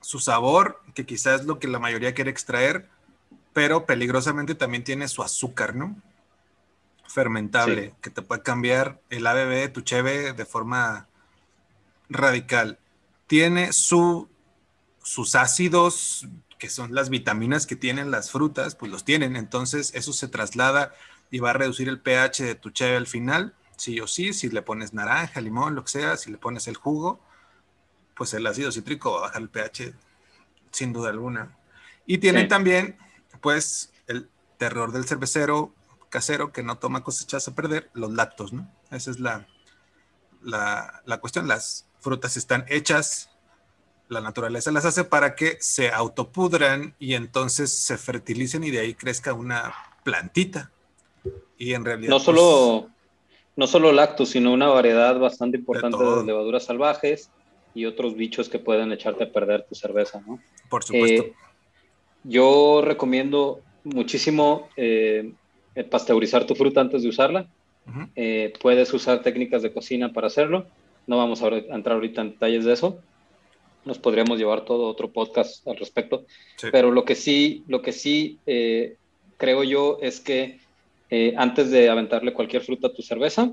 [0.00, 2.88] su sabor, que quizás es lo que la mayoría quiere extraer,
[3.52, 5.96] pero peligrosamente también tiene su azúcar, ¿no?
[7.12, 11.08] fermentable que te puede cambiar el ABB de tu cheve de forma
[12.08, 12.78] radical.
[13.26, 14.28] Tiene su,
[15.02, 16.26] sus ácidos,
[16.58, 19.36] que son las vitaminas que tienen las frutas, pues los tienen.
[19.36, 20.94] Entonces eso se traslada
[21.32, 24.50] y va a reducir el pH de tu cheve al final, sí o sí, si
[24.50, 27.20] le pones naranja, limón, lo que sea, si le pones el jugo,
[28.14, 29.94] pues el ácido cítrico va a bajar el pH
[30.70, 31.56] sin duda alguna.
[32.04, 32.98] Y tienen también,
[33.40, 35.74] pues, el terror del cervecero
[36.10, 38.70] casero que no toma cosechas a perder, los lactos, ¿no?
[38.90, 39.46] Esa es la,
[40.42, 41.48] la, la cuestión.
[41.48, 43.30] Las frutas están hechas,
[44.08, 48.94] la naturaleza las hace para que se autopudran y entonces se fertilicen y de ahí
[48.94, 49.72] crezca una
[50.04, 50.70] plantita.
[51.62, 52.10] Y en realidad...
[52.10, 52.92] No solo, pues,
[53.54, 57.30] no solo lactos, sino una variedad bastante importante de, levaduras salvajes
[57.72, 60.40] y otros bichos que pueden echarte a perder tu cerveza, ¿no?
[60.68, 61.22] Por supuesto.
[61.22, 61.32] Eh,
[62.24, 65.34] yo recomiendo muchísimo eh,
[65.88, 67.46] pasteurizar tu fruta antes de usarla.
[68.16, 70.66] Eh, puedes usar técnicas de cocina para hacerlo.
[71.06, 72.98] No vamos a entrar ahorita en detalles de eso.
[73.84, 76.24] Nos podríamos llevar todo otro podcast al respecto.
[76.72, 78.40] Pero lo que sí, lo que sí
[79.36, 80.61] creo yo es que
[81.36, 83.52] antes de aventarle cualquier fruta a tu cerveza,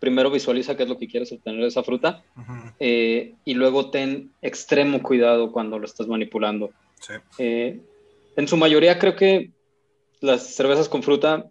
[0.00, 2.24] primero visualiza qué es lo que quieres obtener de esa fruta
[2.80, 6.70] eh, y luego ten extremo cuidado cuando lo estás manipulando.
[7.38, 7.78] Eh,
[8.34, 9.50] en su mayoría creo que
[10.20, 11.46] las cervezas con fruta,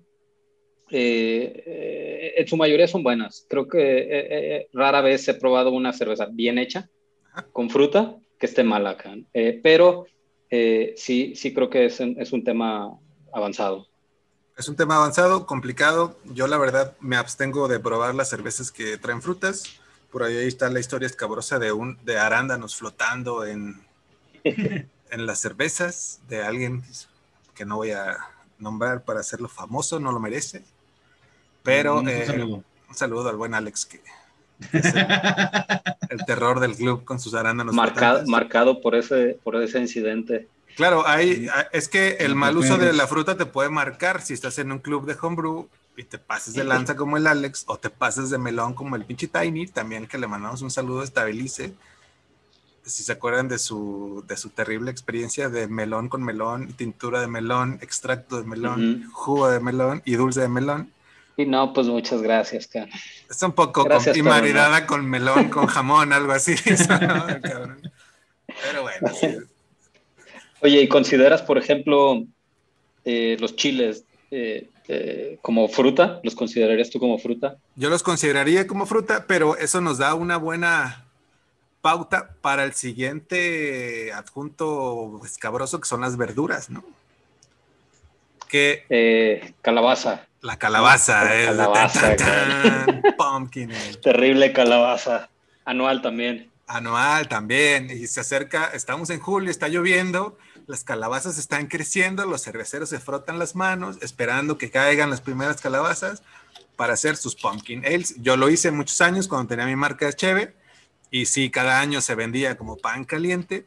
[0.89, 3.45] eh, en su mayoría son buenas.
[3.47, 6.89] Creo que rara vez he probado una cerveza bien hecha
[7.53, 9.15] con fruta que esté mala acá.
[9.61, 10.07] pero
[10.49, 12.97] sí, sí creo que es, es un tema
[13.31, 13.87] avanzado.
[14.59, 16.19] Es un tema avanzado, complicado.
[16.25, 19.63] Yo la verdad me abstengo de probar las cervezas que traen frutas.
[20.11, 23.81] Por ahí está la historia escabrosa de un de arándanos flotando en,
[24.43, 26.83] en las cervezas de alguien
[27.55, 28.17] que no voy a
[28.57, 30.61] nombrar para hacerlo famoso, no lo merece.
[31.63, 32.61] Pero un, eh, saludo.
[32.89, 34.01] un saludo al buen Alex que,
[34.73, 37.73] es el, terror del club con sus arándanos.
[37.73, 40.49] Marcado, marcado por ese por ese incidente.
[40.79, 44.59] Claro, hay, es que el mal uso de la fruta te puede marcar si estás
[44.59, 47.89] en un club de homebrew y te pases de lanza como el Alex o te
[47.89, 51.73] pases de melón como el pinche Tiny, también que le mandamos un saludo estabilice.
[52.85, 57.27] Si se acuerdan de su, de su terrible experiencia de melón con melón, tintura de
[57.27, 60.93] melón, extracto de melón, jugo de melón y dulce de melón.
[61.35, 62.89] Y no, pues muchas gracias, cara.
[63.29, 66.55] Está un poco y maridada con melón, con jamón, algo así.
[68.61, 69.37] Pero bueno, sí.
[70.61, 72.23] Oye, ¿y consideras, por ejemplo,
[73.05, 76.19] eh, los chiles eh, eh, como fruta?
[76.23, 77.57] ¿Los considerarías tú como fruta?
[77.75, 81.05] Yo los consideraría como fruta, pero eso nos da una buena
[81.81, 86.83] pauta para el siguiente adjunto escabroso que son las verduras, ¿no?
[88.49, 90.25] Que calabaza.
[90.41, 92.15] La calabaza, la calabaza.
[93.17, 93.71] pumpkin.
[94.01, 95.29] Terrible calabaza.
[95.63, 96.49] Anual también.
[96.67, 97.89] Anual también.
[97.89, 100.37] Y se acerca, estamos en julio, está lloviendo
[100.69, 105.59] las calabazas están creciendo, los cerveceros se frotan las manos esperando que caigan las primeras
[105.59, 106.21] calabazas
[106.75, 108.13] para hacer sus pumpkin ales.
[108.21, 110.55] Yo lo hice muchos años cuando tenía mi marca de Cheve
[111.09, 113.65] y sí, cada año se vendía como pan caliente,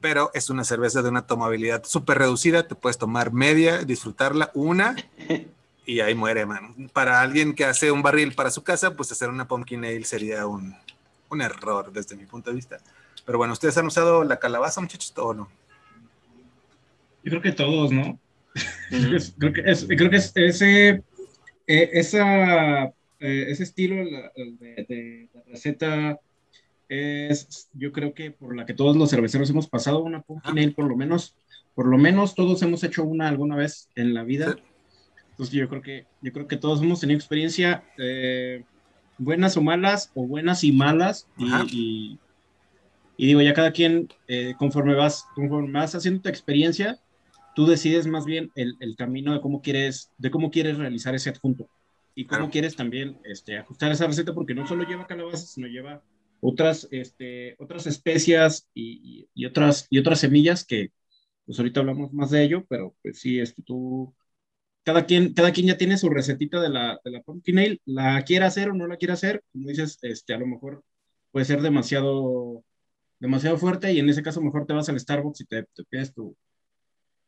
[0.00, 4.94] pero es una cerveza de una tomabilidad súper reducida, te puedes tomar media, disfrutarla una
[5.84, 6.88] y ahí muere, man.
[6.92, 10.46] Para alguien que hace un barril para su casa, pues hacer una pumpkin ale sería
[10.46, 10.76] un,
[11.28, 12.78] un error desde mi punto de vista.
[13.26, 15.59] Pero bueno, ¿ustedes han usado la calabaza, muchachos, o no?
[17.22, 18.18] Yo creo que todos, ¿no?
[19.38, 21.02] creo, que es, creo que es ese,
[21.66, 26.18] eh, esa, eh, ese estilo de, receta
[26.88, 30.70] es, yo creo que por la que todos los cerveceros hemos pasado una pumpkin ale,
[30.72, 31.36] por lo menos,
[31.74, 34.56] por lo menos todos hemos hecho una alguna vez en la vida.
[35.30, 38.64] Entonces yo creo que, yo creo que todos hemos tenido experiencia, eh,
[39.18, 42.18] buenas o malas, o buenas y malas, y,
[43.16, 44.08] y, digo, ya cada quien,
[44.58, 46.98] conforme, vas, conforme vas haciendo tu experiencia,
[47.60, 51.28] tú decides más bien el, el, camino de cómo quieres, de cómo quieres realizar ese
[51.28, 51.68] adjunto
[52.14, 56.02] y cómo quieres también este, ajustar esa receta, porque no solo lleva calabaza, sino lleva
[56.40, 60.90] otras, este, otras especias y, y, otras, y otras semillas que,
[61.44, 64.14] pues ahorita hablamos más de ello, pero pues sí, esto tú,
[64.82, 68.22] cada quien, cada quien ya tiene su recetita de la, de la pumpkin ale, la
[68.22, 70.82] quiere hacer o no la quiere hacer, como dices, este, a lo mejor
[71.30, 72.64] puede ser demasiado,
[73.18, 76.14] demasiado fuerte y en ese caso mejor te vas al Starbucks y te, te pides
[76.14, 76.34] tu,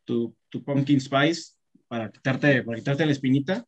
[0.04, 0.34] tu,
[0.64, 1.52] pumpkin spice
[1.88, 3.66] para quitarte, para quitarte la espinita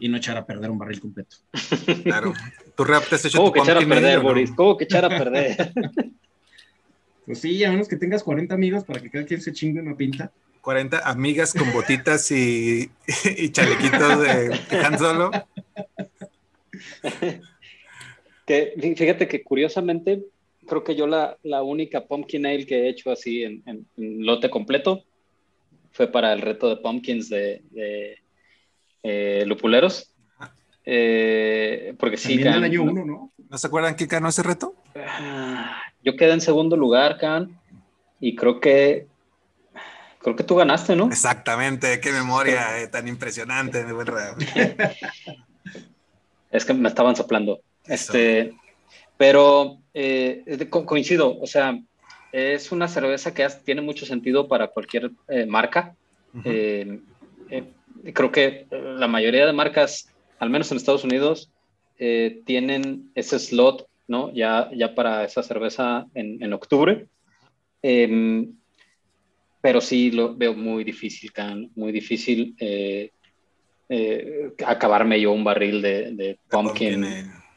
[0.00, 1.36] y no echar a perder un barril completo.
[2.02, 2.32] Claro.
[2.76, 4.52] ¿Tu rap te has hecho ¿Cómo que echar a perder, Boris?
[4.52, 5.72] ¿Cómo que echar a perder?
[7.26, 9.96] pues sí, a menos que tengas 40 amigos para que cada quien se chingue una
[9.96, 10.32] pinta.
[10.62, 12.90] 40 amigas con botitas y,
[13.36, 15.30] y chalequitos de, Han Solo.
[18.46, 20.22] Que, fíjate que curiosamente,
[20.68, 23.88] creo que yo la, la única pumpkin ale que he hecho así en, en
[24.24, 25.02] lote completo
[25.96, 27.62] fue para el reto de Pumpkins de,
[29.02, 30.12] eh, lupuleros.
[30.84, 33.32] Eh, porque sí, Can, el año uno, ¿no?
[33.48, 34.74] ¿No se acuerdan quién ganó ese reto?
[34.94, 37.58] Ah, yo quedé en segundo lugar, Can,
[38.20, 39.06] y creo que
[40.18, 41.06] creo que tú ganaste, ¿no?
[41.06, 43.94] Exactamente, qué memoria eh, tan impresionante, de
[46.50, 47.60] Es que me estaban soplando.
[47.86, 48.54] Este,
[49.16, 51.78] pero eh, coincido, o sea,
[52.36, 55.96] es una cerveza que tiene mucho sentido para cualquier eh, marca.
[56.44, 57.00] Eh,
[58.12, 61.50] creo que la mayoría de marcas, al menos en Estados Unidos,
[61.96, 64.30] tienen ese slot, ¿no?
[64.34, 67.06] Ya, ya para esa cerveza en, en octubre.
[67.80, 68.52] Em,
[69.62, 71.32] pero sí lo veo muy difícil,
[71.74, 72.54] muy difícil
[74.66, 77.00] acabarme yo un barril de, de pumpkin,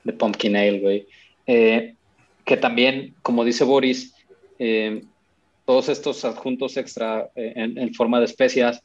[0.06, 1.08] de pumpkin ale, güey.
[1.46, 4.16] que también, como dice Boris,
[4.60, 5.04] eh,
[5.66, 8.84] todos estos adjuntos extra eh, en, forma de especias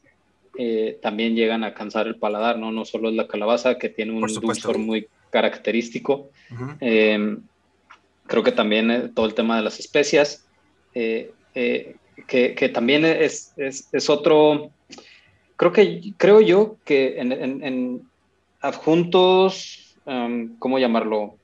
[0.56, 2.70] eh, también llegan a cansar el paladar, ¿no?
[2.70, 6.30] No solo es la calabaza, que tiene un dulzor muy característico.
[6.78, 10.46] creo que también todo el tema de las especias,
[10.92, 14.70] que, también es, es, otro,
[15.56, 18.02] creo que, creo yo que en,
[18.60, 21.36] adjuntos, um, ¿cómo llamarlo?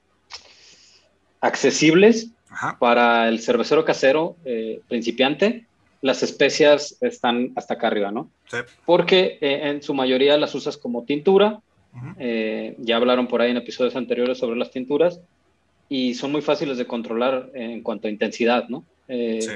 [1.40, 2.30] Accesibles,
[2.78, 5.66] para el cervecero casero eh, principiante,
[6.02, 8.30] las especias están hasta acá arriba, ¿no?
[8.46, 8.58] Sí.
[8.86, 11.60] Porque eh, en su mayoría las usas como tintura.
[12.20, 15.20] Eh, ya hablaron por ahí en episodios anteriores sobre las tinturas
[15.88, 18.84] y son muy fáciles de controlar en cuanto a intensidad, ¿no?
[19.08, 19.50] Sí.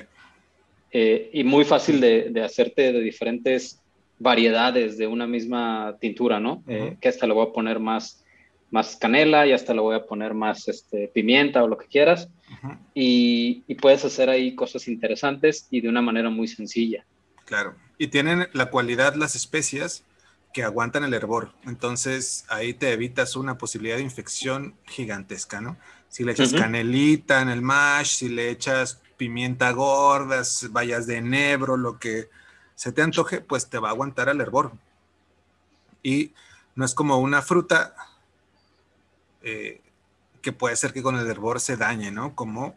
[1.32, 3.80] y muy fácil de, de, hacerte de diferentes
[4.18, 6.64] variedades de una misma tintura, ¿no?
[7.00, 8.23] que hasta le voy a poner más
[8.74, 12.28] más canela y hasta le voy a poner más este, pimienta o lo que quieras.
[12.92, 17.04] y, puedes hacer ahí cosas interesantes y de una manera muy sencilla.
[17.44, 17.76] Claro.
[17.98, 20.02] Y tienen la cualidad las especias
[20.52, 21.52] que aguantan el hervor.
[21.66, 25.76] Entonces ahí te evitas una posibilidad de infección gigantesca, ¿no?
[26.08, 31.76] Si le echas canelita en el mash, si le echas pimienta gordas, bayas de enebro,
[31.76, 32.28] lo que
[32.74, 34.72] se te antoje, pues te va a aguantar el hervor.
[36.02, 36.32] Y
[36.74, 37.94] no es como una fruta
[39.44, 39.82] eh,
[40.40, 42.34] que puede ser que con el hervor se dañe, ¿no?
[42.34, 42.74] Como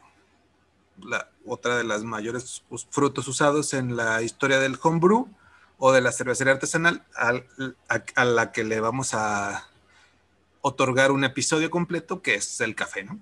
[1.02, 5.30] la, otra de las mayores frutos usados en la historia del homebrew
[5.78, 9.70] o de la cervecería artesanal a, la que le vamos a
[10.60, 13.18] otorgar un episodio completo que es el café, ¿no?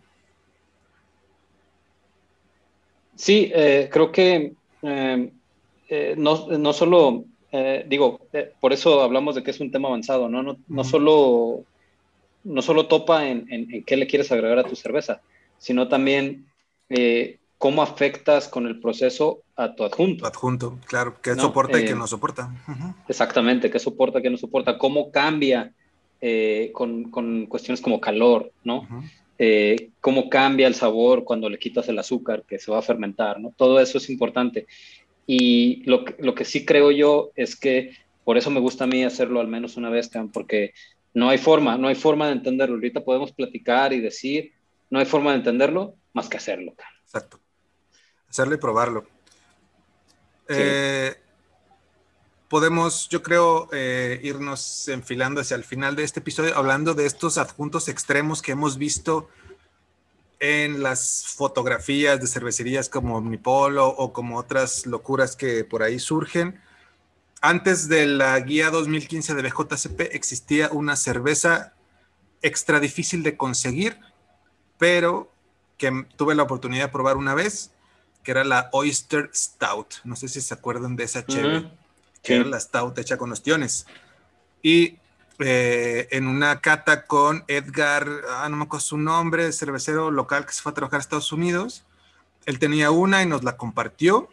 [3.15, 7.25] Sí, eh, creo que eh, no, no, solo,
[7.85, 8.21] digo,
[8.59, 10.41] por eso hablamos de que es un tema avanzado, ¿no?
[10.41, 11.63] No, no solo
[12.45, 15.21] no solo topa en, en, qué le quieres agregar a tu cerveza,
[15.57, 16.45] sino también
[16.89, 20.25] eh, cómo afectas con el proceso a tu adjunto.
[20.25, 22.53] Adjunto, claro, qué soporta y qué eh, no soporta.
[23.07, 25.73] Exactamente, qué soporta, qué no soporta, cómo cambia
[26.21, 28.87] eh, con, con, cuestiones como calor, ¿no?
[29.99, 33.51] cómo cambia el sabor cuando le quitas el azúcar que se va a fermentar, ¿no?
[33.57, 34.65] Todo eso es importante.
[35.27, 37.91] Y lo, lo que sí creo yo es que
[38.25, 40.73] por eso me gusta a mí hacerlo al menos una vez, porque
[41.16, 42.76] no hay forma, no hay forma de entenderlo.
[42.76, 44.53] Ahorita podemos platicar y decir,
[44.89, 46.76] no hay forma de entenderlo más que hacerlo.
[47.05, 47.39] Exacto.
[48.30, 49.07] Hacerlo y probarlo.
[50.49, 51.16] Eh,
[52.49, 57.38] podemos, yo creo, eh, irnos enfilando hacia el final de este episodio hablando de estos
[57.38, 59.30] adjuntos extremos que hemos visto
[60.39, 66.59] en las fotografías de cervecerías como Omnipolo o como otras locuras que por ahí surgen
[67.47, 71.73] antes de la guía 2015 de BJCP existía una cerveza
[72.41, 73.99] extra difícil de conseguir,
[74.79, 75.31] pero
[75.77, 77.69] que tuve la oportunidad de probar una vez,
[78.23, 79.95] que era la Oyster Stout.
[80.05, 81.69] No sé si se acuerdan de esa chévere,
[82.23, 83.85] que era la Stout hecha con ostiones.
[84.63, 84.97] Y
[85.37, 90.53] eh, en una cata con Edgar, ah, no me acuerdo su nombre, cervecero local que
[90.53, 91.83] se fue a trabajar a Estados Unidos,
[92.47, 94.29] él tenía una y nos la compartió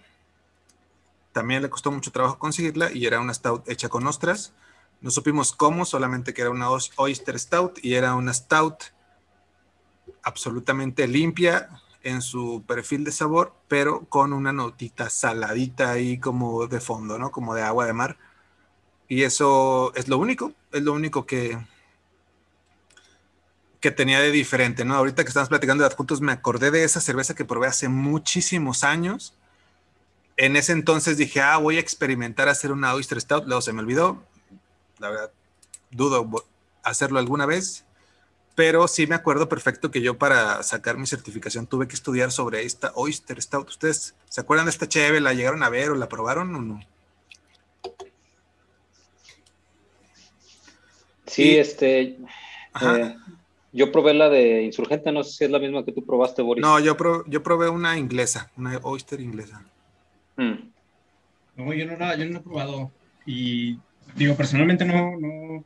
[1.33, 4.53] también le costó mucho trabajo conseguirla y era una stout hecha con ostras.
[5.01, 8.85] No supimos cómo, solamente que era una oyster stout y era una stout
[10.23, 11.69] absolutamente limpia
[12.03, 17.31] en su perfil de sabor, pero con una notita saladita ahí como de fondo, ¿no?
[17.31, 18.19] Como de agua de mar.
[19.09, 21.59] Y eso es lo único, es lo único que,
[23.81, 24.95] que tenía de diferente, ¿no?
[24.95, 28.85] Ahorita que estamos platicando de adjuntos, me acordé de esa cerveza que probé hace muchísimos
[28.85, 29.35] años
[30.43, 33.79] en ese entonces dije, ah, voy a experimentar hacer una Oyster Stout, luego se me
[33.79, 34.25] olvidó,
[34.99, 35.31] la verdad,
[35.93, 36.29] dudo
[36.83, 37.85] hacerlo alguna vez,
[38.57, 42.65] pero sí me acuerdo perfecto que yo para sacar mi certificación tuve que estudiar sobre
[42.65, 43.69] esta Oyster Stout.
[43.69, 45.21] ¿Ustedes se acuerdan de esta cheve?
[45.21, 46.81] ¿La llegaron a ver o la probaron o no?
[51.27, 52.19] Sí, este.
[52.81, 53.17] Eh,
[53.73, 56.63] yo probé la de Insurgente, no sé si es la misma que tú probaste, Boris.
[56.63, 56.97] No, yo,
[57.29, 59.65] yo probé una inglesa, una Oyster inglesa.
[60.37, 60.71] Mm.
[61.57, 62.93] No, yo no, la, yo no la he probado.
[63.27, 63.79] Y
[64.17, 65.65] digo, personalmente no, no,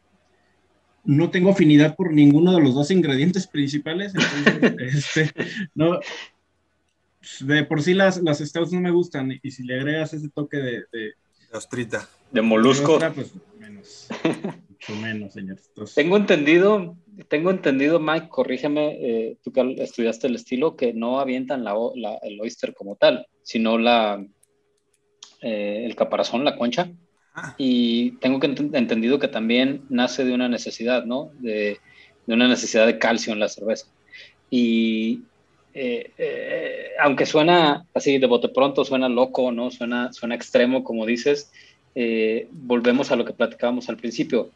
[1.04, 4.12] no tengo afinidad por ninguno de los dos ingredientes principales.
[4.78, 5.32] este,
[5.74, 6.00] no,
[7.40, 9.38] de por sí las, las stouts no me gustan.
[9.42, 10.84] Y si le agregas ese toque de.
[10.92, 11.12] De,
[11.50, 12.08] de ostrita.
[12.32, 12.98] De molusco.
[13.14, 14.08] pues menos.
[14.68, 15.58] mucho menos, señor.
[15.94, 16.96] Tengo entendido
[17.28, 21.74] tengo entendido, Mike, corrígeme, eh, tú que estudiaste el estilo, que no avientan la,
[22.22, 24.24] el oyster como tal, sino la,
[25.42, 26.90] eh, el caparazón, la concha.
[27.34, 27.54] Ah.
[27.58, 31.30] Y tengo que entendido que también nace de una necesidad, ¿no?
[31.40, 31.78] De,
[32.26, 33.86] de una necesidad de calcio en la cerveza.
[34.50, 35.20] Y
[35.74, 39.70] eh, aunque suena así de bote pronto, suena loco, ¿no?
[39.70, 41.52] Suena, suena extremo, como dices,
[42.52, 44.50] volvemos a lo que platicábamos al principio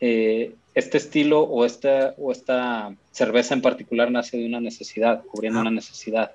[0.00, 5.60] eh, este estilo o esta, o esta cerveza en particular nace de una necesidad, cubriendo
[5.60, 6.32] una necesidad.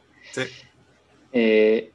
[1.34, 1.92] Eh,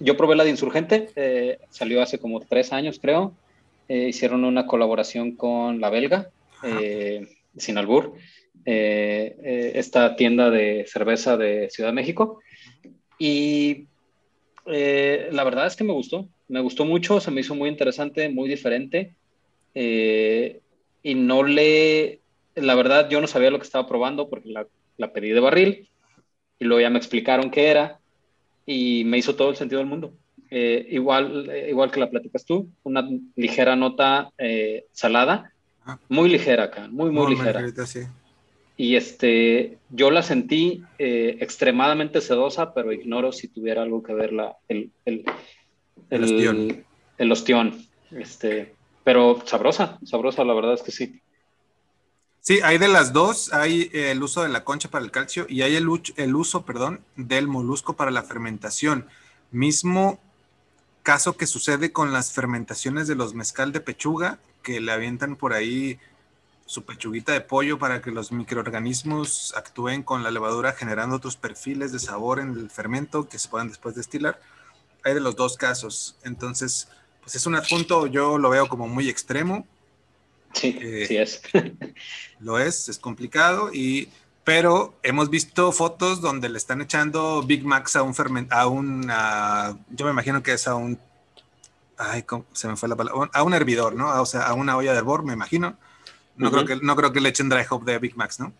[0.00, 3.34] yo probé la de Insurgente, eh, salió hace como tres años, creo.
[3.88, 6.30] hicieron una colaboración con la belga,
[7.56, 8.14] sin albur,
[8.64, 12.40] esta tienda de cerveza de Ciudad de México.
[13.18, 13.86] Y
[14.66, 18.48] la verdad es que me gustó, me gustó mucho, se me hizo muy interesante, muy
[18.48, 19.14] diferente.
[19.74, 20.60] Eh,
[21.02, 22.20] y no le,
[22.54, 24.66] la verdad yo no sabía lo que estaba probando porque la,
[24.96, 25.88] la, pedí de barril
[26.58, 28.00] y luego ya me explicaron qué era
[28.66, 30.12] y me hizo todo el sentido del mundo.
[30.50, 34.30] Eh, igual, eh, igual que la platicas tú, una ligera nota
[34.92, 35.52] salada,
[35.84, 35.98] ah.
[36.08, 37.64] muy ligera acá, muy, muy, ligera.
[38.76, 44.56] Y este, yo la sentí extremadamente sedosa, pero ignoro si tuviera algo que ver la,
[44.68, 45.24] el, el,
[46.10, 46.84] el, el ostión.
[47.16, 47.86] El ostión.
[48.10, 51.20] Este, pero sabrosa, sabrosa, la verdad es que sí.
[52.46, 55.62] Sí, hay de las dos, hay el uso de la concha para el calcio y
[55.62, 59.08] hay el, uso, perdón, del molusco para la fermentación.
[59.50, 60.20] Mismo
[61.02, 65.54] caso que sucede con las fermentaciones de los mezcal de pechuga, que le avientan por
[65.54, 65.98] ahí
[66.66, 71.90] su pechuguita de pollo para que los microorganismos actúen con la levadura generando otros perfiles
[71.90, 74.40] de sabor en el fermento que se puedan después destilar.
[75.02, 76.16] Hay de los dos casos.
[76.22, 76.86] Entonces,
[77.24, 79.66] pues es un adjunto, yo lo veo como muy extremo.
[80.56, 81.42] Sí, eh, sí es.
[82.40, 84.08] lo es, es complicado, y,
[84.42, 89.10] pero hemos visto fotos donde le están echando Big Macs a un ferment, a un,
[89.90, 90.98] yo me imagino que es a un,
[91.98, 94.20] ay, se me fue la palabra, a un hervidor, ¿no?
[94.20, 95.76] O sea, a una olla de hervor, me imagino.
[96.36, 98.52] No, creo que, no creo que le echen dry hop de Big Macs, ¿no?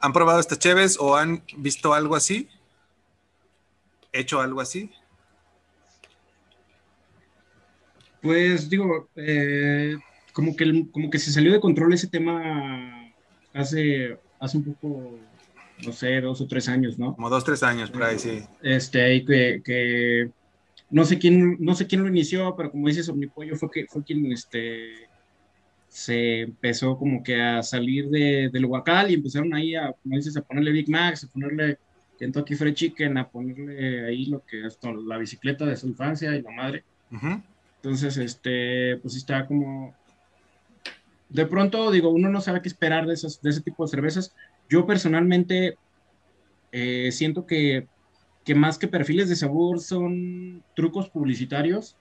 [0.00, 2.48] ¿Han probado estas cheves o han visto algo así?
[4.12, 4.92] ¿Hecho algo así?
[8.24, 9.98] Pues digo, eh,
[10.32, 13.12] como, que como que se salió de control ese tema
[13.52, 15.18] hace, hace un poco,
[15.84, 17.14] no sé, dos o tres años, ¿no?
[17.14, 18.42] Como dos, tres años, por ahí, sí.
[18.62, 20.30] Este, que, que
[20.88, 24.02] no sé quién, no sé quién lo inició, pero como dices, Omnipollo fue, que, fue
[24.02, 25.06] quien este,
[25.88, 30.34] se empezó como que a salir de, del huacal y empezaron ahí a, como dices,
[30.38, 31.76] a ponerle Big Macs, a ponerle
[32.18, 36.40] Kentucky Fried Chicken, a ponerle ahí lo que es la bicicleta de su infancia y
[36.40, 36.84] la madre.
[37.12, 37.44] Ajá.
[37.84, 39.94] Entonces, este, pues está como...
[41.28, 44.34] De pronto, digo, uno no sabe qué esperar de, esas, de ese tipo de cervezas.
[44.70, 45.76] Yo personalmente
[46.72, 47.86] eh, siento que,
[48.42, 51.94] que, más que perfiles de sabor son trucos publicitarios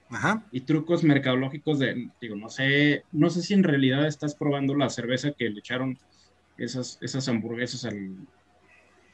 [0.53, 4.89] y trucos mercadológicos de, digo, no sé, no sé si en realidad estás probando la
[4.89, 5.97] cerveza que le echaron
[6.57, 8.15] esas, esas hamburguesas al,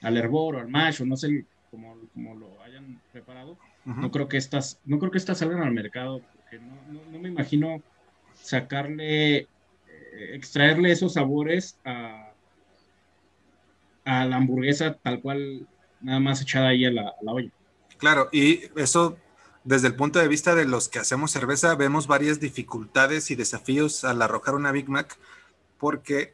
[0.04, 1.96] al hervor o al mash o no sé cómo,
[2.36, 3.58] lo hayan preparado.
[3.86, 6.22] No creo que estas, no creo que estas salgan al mercado
[6.58, 7.82] no, me imagino
[8.34, 9.48] sacarle, eh,
[10.34, 12.32] extraerle esos sabores a,
[14.06, 15.68] a, la hamburguesa tal cual,
[16.02, 17.52] nada más echada ahí a la, olla.
[17.98, 19.18] Claro, y eso
[19.64, 24.04] desde el punto de vista de los que hacemos cerveza, vemos varias dificultades y desafíos
[24.04, 25.18] al arrojar una Big Mac,
[25.78, 26.34] porque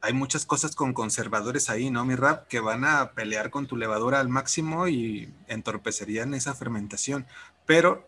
[0.00, 2.48] hay muchas cosas con conservadores ahí, ¿no, mi rap?
[2.48, 7.26] Que van a pelear con tu levadura al máximo y entorpecerían esa fermentación.
[7.66, 8.07] Pero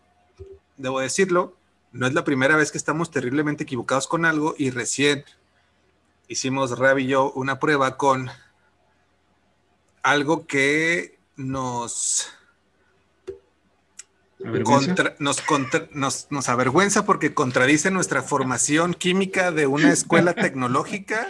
[0.77, 1.55] debo decirlo,
[1.91, 5.25] no es la primera vez que estamos terriblemente equivocados con algo y recién
[6.27, 8.29] hicimos Rab y yo una prueba con
[10.01, 12.29] algo que nos
[15.19, 21.27] nos, nos, avergüenza porque contradice nuestra formación química de una escuela tecnológica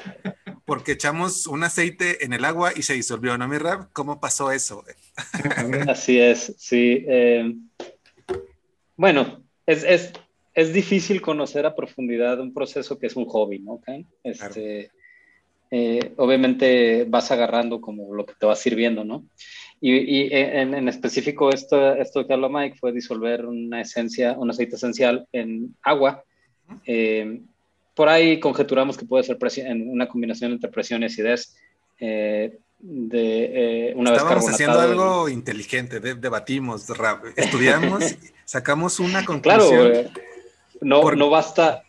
[0.66, 3.90] porque echamos un aceite en el agua y se disolvió, ¿no, mi Rab?
[3.92, 4.86] ¿Cómo pasó eso?
[5.90, 7.04] Así es, sí.
[7.08, 7.54] Eh,
[9.02, 10.14] bueno, es,
[10.54, 13.74] es difícil conocer a profundidad un proceso que es un hobby, ¿no?
[13.74, 14.06] Okay?
[14.24, 14.92] Este,
[15.72, 19.26] eh, obviamente vas agarrando como lo que te va sirviendo, ¿no?
[19.84, 25.26] Y, en, específico esto, esto que habla Mike fue disolver una esencia, un aceite esencial
[25.32, 26.24] en agua.
[26.86, 27.42] Eh,
[27.96, 31.56] por ahí conjeturamos que puede ser en una combinación entre presión y acidez.
[32.00, 36.88] Eh, de una Estábamos haciendo algo inteligente, debatimos,
[37.36, 38.04] estudiamos,
[38.46, 39.92] sacamos una conclusión.
[39.92, 40.10] Claro,
[40.82, 41.84] no, no basta.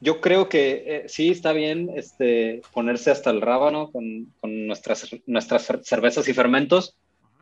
[0.00, 5.08] Yo creo que eh, sí está bien este, ponerse hasta el rábano con, con, nuestras,
[5.26, 6.96] nuestras cervezas y fermentos,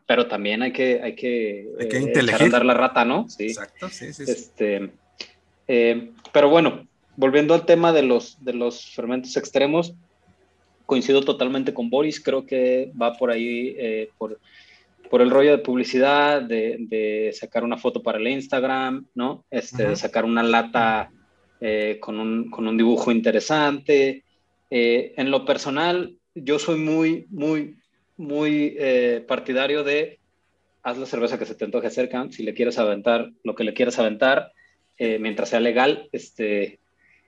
[0.06, 3.28] pero también hay que, hay que, hay que eh, andar la rata, ¿no?
[3.30, 3.44] Sí.
[3.44, 4.24] Exacto, sí, sí.
[4.26, 4.90] Este,
[5.68, 9.94] eh, pero bueno, volviendo al tema de los, de los fermentos extremos,
[10.90, 14.40] coincido totalmente con Boris, creo que va por ahí, eh, por,
[15.08, 19.44] por el rollo de publicidad, de, de, sacar una foto para el Instagram, ¿no?
[19.52, 21.12] Este, De sacar una lata
[21.60, 24.24] eh, con, un, con, un, dibujo interesante.
[24.68, 27.76] Eh, en lo personal, yo soy muy, muy,
[28.16, 30.18] muy eh, partidario de
[30.82, 33.74] haz la cerveza que se te antoje cerca, si le quieres aventar lo que le
[33.74, 34.52] quieras aventar,
[34.98, 36.78] mientras sea legal, este,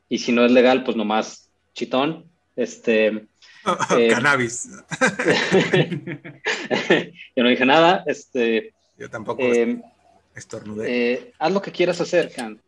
[0.08, 3.28] y si no es legal, pues nomás chitón, este,
[4.10, 4.68] Cannabis.
[7.36, 8.04] yo no dije nada.
[8.06, 9.80] Este, yo tampoco eh,
[10.34, 11.12] estornudé.
[11.12, 12.60] Eh, haz lo que quieras hacer, Can.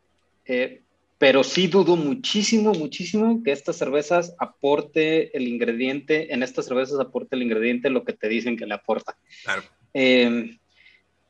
[0.46, 0.82] Eh,
[1.18, 7.36] pero sí dudo muchísimo, muchísimo que estas cervezas aporte el ingrediente, en estas cervezas aporte
[7.36, 9.16] el ingrediente lo que te dicen que le aporta.
[9.44, 9.62] Claro.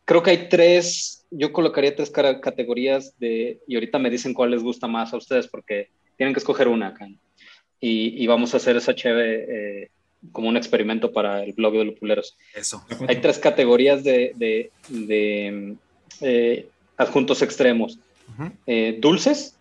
[0.04, 4.62] creo que hay tres, yo colocaría tres categorías de, y ahorita me dicen cuál les
[4.62, 7.18] gusta más a ustedes porque tienen que escoger una, Can
[7.86, 9.90] y, vamos a hacer esa cheve eh,
[10.32, 12.36] como un experimento para el blog de Lupuleros.
[12.54, 12.84] Eso.
[13.06, 15.76] Hay tres categorías de, de, de
[16.22, 17.98] eh, adjuntos extremos.
[18.66, 19.56] Eh, dulces,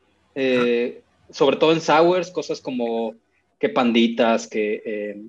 [1.29, 3.15] sobre todo en sours, cosas como
[3.59, 5.19] que panditas, que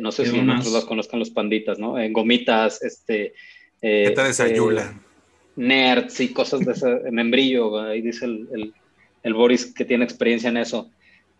[0.00, 1.94] no sé si nosotros las conozcan los panditas, ¿no?
[2.10, 3.34] gomitas, este...
[3.80, 4.94] ¿Qué te desayula?
[5.54, 8.74] nerds y cosas de ese membrillo, ahí dice el, el,
[9.22, 10.90] el Boris que tiene experiencia en eso.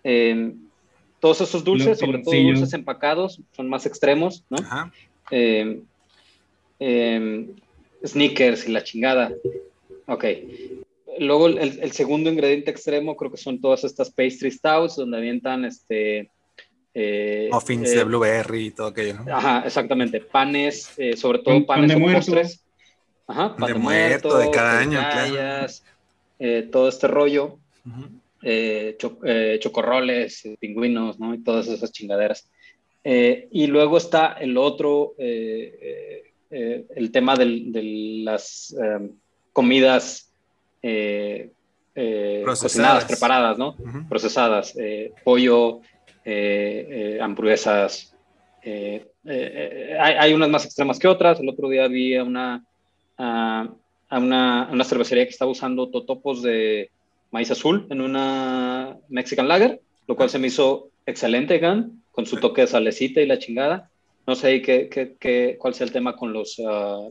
[0.05, 0.55] Eh,
[1.21, 4.59] todos esos dulces, sobre todo dulces empacados, son más extremos, ¿no?
[5.31, 5.81] Eh,
[6.81, 7.47] eh,
[8.05, 9.33] sneakers y la chingada.
[10.07, 10.25] Ok.
[11.21, 16.31] Luego el, segundo ingrediente extremo creo que son todas estas pastry stouts donde avientan este...
[17.51, 19.35] Muffins de blueberry y todo aquello, ¿no?
[19.35, 20.21] Ajá, exactamente.
[20.21, 22.65] Panes, sobre todo panes de postres.
[23.29, 25.01] Ajá, pan de, muerto, de cada año,
[26.71, 27.59] todo este rollo.
[28.45, 31.33] Eh, eh, chocorroles, eh, pingüinos, ¿no?
[31.33, 32.49] Y todas esas chingaderas.
[33.05, 38.77] y luego está el otro, el tema de las
[39.53, 40.31] comidas
[42.45, 43.77] cocinadas, preparadas, ¿no?
[44.09, 44.75] Procesadas,
[45.25, 45.81] pollo,
[47.21, 48.15] hamburguesas.
[48.65, 49.03] Hay,
[49.99, 51.41] hay, unas más extremas que otras.
[51.41, 52.65] El otro día vi a una,
[53.19, 53.69] a
[54.11, 56.91] una, una cervecería que estaba usando totopos de
[57.33, 62.37] maíz azul en una Mexican Lager, lo cual se me hizo excelente, Gan, con su
[62.37, 63.91] toque de salecita y la chingada.
[64.27, 67.09] No sé qué, qué, cuál sea el tema con los ah,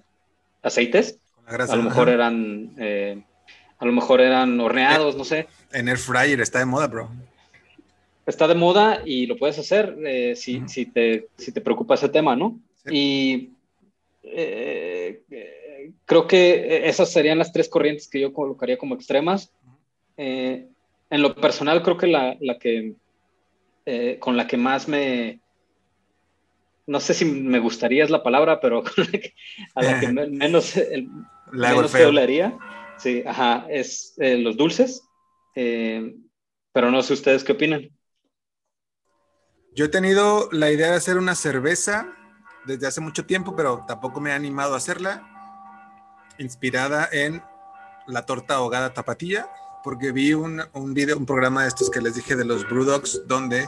[0.61, 1.19] aceites.
[1.45, 3.21] a lo mejor eran, eh,
[3.79, 5.47] a lo mejor eran horneados, no sé.
[5.73, 7.09] En air fryer está de moda, bro.
[8.25, 12.07] Está de moda y lo puedes hacer eh, si, si, te, si te preocupa ese
[12.07, 12.59] tema, ¿no?
[12.89, 13.49] Y
[14.23, 15.21] eh,
[16.05, 19.51] creo que esas serían las tres corrientes que yo colocaría como extremas.
[20.17, 20.67] Eh,
[21.09, 22.95] en lo personal, creo que la, la que
[23.85, 25.41] eh, con la que más me.
[26.87, 28.83] No sé si me gustaría es la palabra, pero
[29.75, 31.09] a la que menos, el,
[31.51, 32.05] menos te
[32.97, 35.03] Sí, ajá, es eh, los dulces.
[35.53, 37.89] pero no sé ustedes qué opinan.
[39.73, 42.13] Yo he tenido la idea de hacer una cerveza
[42.65, 45.27] desde hace mucho tiempo, pero tampoco me he animado a hacerla.
[46.37, 47.41] Inspirada en
[48.07, 49.49] la torta ahogada tapatilla
[49.83, 53.21] porque vi un, un video, un programa de estos que les dije de los Brewdogs,
[53.27, 53.67] donde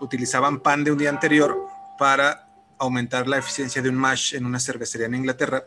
[0.00, 1.56] utilizaban pan de un día anterior
[1.98, 2.48] para
[2.78, 5.64] aumentar la eficiencia de un mash en una cervecería en Inglaterra.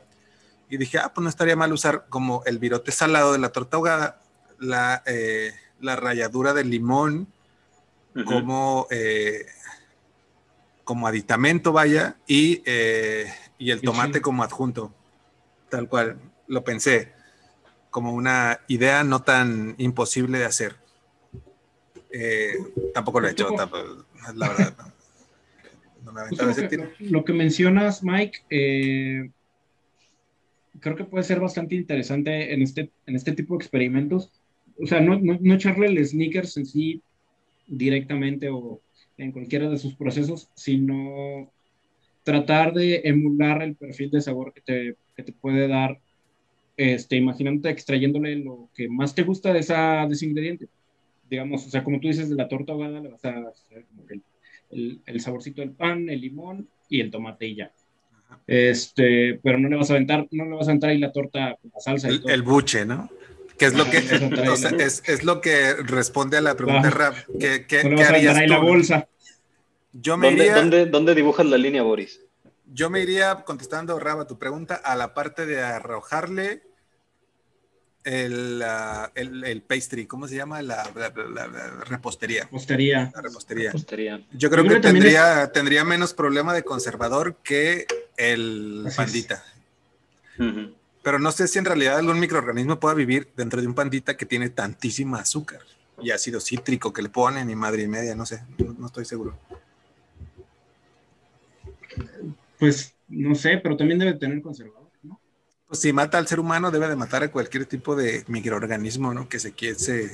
[0.70, 3.78] Y dije, ah, pues no estaría mal usar como el virote salado de la torta
[3.78, 4.20] ahogada,
[4.60, 7.28] la, eh, la ralladura del limón,
[8.26, 9.46] como, eh,
[10.84, 14.94] como aditamento, vaya, y, eh, y el tomate como adjunto,
[15.70, 17.14] tal cual, lo pensé
[17.94, 20.76] como una idea no tan imposible de hacer.
[22.12, 22.56] Eh,
[22.92, 23.48] tampoco lo he hecho,
[24.36, 24.74] la verdad.
[26.04, 29.30] No, lo, lo, que mencionas, Mike, eh,
[30.80, 34.32] creo que puede ser bastante interesante en este, en este tipo de experimentos,
[34.82, 37.02] o sea, no, no, echarle el sneakers en sí
[37.68, 38.82] directamente o
[39.18, 41.52] en cualquiera de sus procesos, sino
[42.24, 46.00] tratar de emular el perfil de sabor que te, que te puede dar,
[46.78, 50.68] este, imaginándote extrayéndole lo que más te gusta de, esa, de ese ingrediente.
[51.30, 54.06] Digamos, o sea, como tú dices, de la torta ahogada le vas a hacer como
[54.06, 54.20] que
[54.72, 57.72] el, el, saborcito del pan, el limón y el tomate y ya.
[58.48, 61.58] Este, pero no le vas a aventar, no le vas a aventar ahí la torta
[61.62, 62.12] con la salsa.
[62.12, 63.10] Y el, el buche, ¿no?
[63.58, 67.16] Que es lo que, es, es, lo que responde a la pregunta Rap.
[67.40, 69.08] ¿Qué, qué, ¿qué harías ahí la bolsa.
[69.94, 72.20] Yo me ¿Dónde, iría, ¿dónde, ¿Dónde dibujas la línea, Boris?
[72.74, 76.64] Yo me iría, contestando, Rab, a tu pregunta, a la parte de arrojarle
[78.04, 78.64] el,
[79.14, 80.62] el, el, pastry, ¿cómo se llama?
[80.64, 80.84] La,
[81.86, 82.46] repostería.
[82.46, 83.12] Repostería.
[83.14, 83.72] La repostería.
[84.34, 87.86] Yo creo, que, tendría, tendría menos problema de conservador que
[88.18, 89.44] el pandita.
[91.04, 94.26] Pero no sé si en realidad algún microorganismo pueda vivir dentro de un pandita que
[94.26, 95.62] tiene tantísima azúcar
[96.02, 99.38] y ácido cítrico que le ponen y madre y media, no sé, no, estoy seguro.
[102.64, 104.84] Pues no sé, pero también debe tener conservador
[105.74, 109.28] si mata al ser humano, debe de matar a cualquier tipo de microorganismo, ¿no?
[109.28, 110.12] Que se quiese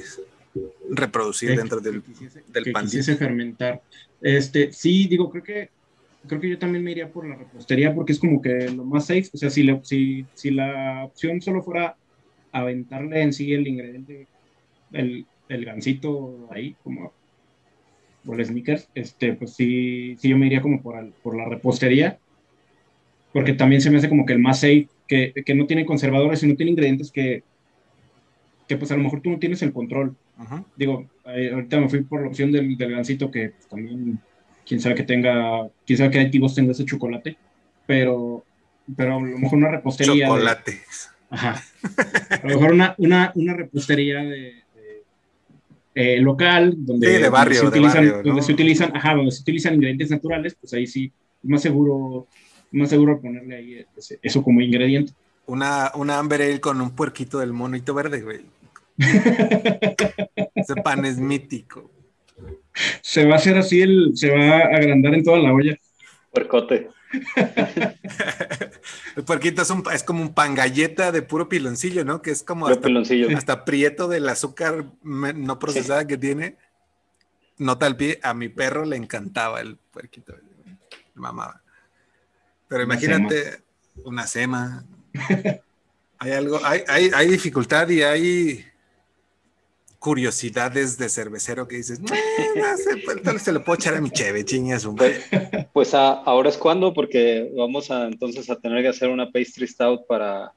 [0.90, 2.02] reproducir dentro del,
[2.48, 3.82] del que quisiese fermentar.
[4.22, 5.70] Este, sí, digo, creo que
[6.28, 9.08] creo que yo también me iría por la repostería porque es como que lo más
[9.08, 9.30] safe.
[9.34, 11.96] O sea, si, si, si la opción solo fuera
[12.52, 14.28] aventarle en sí el ingrediente,
[14.92, 17.14] el, el gansito ahí, como
[18.26, 22.20] o el sneakers, este, pues sí, sí yo me iría como por, por la repostería
[23.34, 26.42] porque también se me hace como que el más safe que, que no tiene conservadores
[26.44, 27.44] y no tiene ingredientes que,
[28.68, 30.16] que pues a lo mejor tú no tienes el control.
[30.78, 34.20] Digo, eh, ahorita me fui por la opción del, del gansito que pues, también,
[34.66, 37.38] quién sabe que tenga, quién sabe qué aditivos tenga ese chocolate,
[37.86, 38.46] pero,
[38.96, 40.28] pero a lo mejor una repostería.
[40.28, 40.80] Chocolate.
[41.30, 41.62] ajá.
[42.30, 44.54] A lo mejor una, una, una repostería de,
[45.96, 49.42] eh, local, donde, de barrio, se utilizan, de barrio, donde se utilizan, ajá, donde se
[49.42, 51.12] utilizan ingredientes naturales, pues ahí sí,
[51.44, 52.28] más seguro
[52.72, 53.86] más seguro ponerle ahí
[54.22, 55.14] eso como ingrediente.
[55.46, 58.42] Una, una Amber Ale con un puerquito del monito verde, güey.
[60.56, 61.90] Ese pan es mítico.
[63.02, 65.76] Se va a hacer así, el, se va a agrandar en toda la olla.
[66.32, 66.90] Puercote.
[69.16, 72.22] el puerquito es, un, es, como un pan galleta de puro piloncillo, ¿no?
[72.22, 72.88] Que es como hasta,
[73.36, 76.58] hasta, prieto del azúcar no procesada que tiene.
[77.58, 80.36] Nota al pie, a mi perro le encantaba el puerquito.
[81.16, 81.64] Mamaba.
[82.70, 83.64] Pero imagínate
[84.06, 84.86] una sema.
[86.20, 88.66] hay algo, hay, hay, hay, dificultad y hay
[89.98, 94.88] curiosidades de cervecero que dices, no, se, se lo puedo echar a mi cheve, chingas.
[94.96, 95.26] Pues,
[95.74, 100.06] pues ahora es cuando, porque vamos a entonces a tener que hacer una pastry stout
[100.08, 100.54] para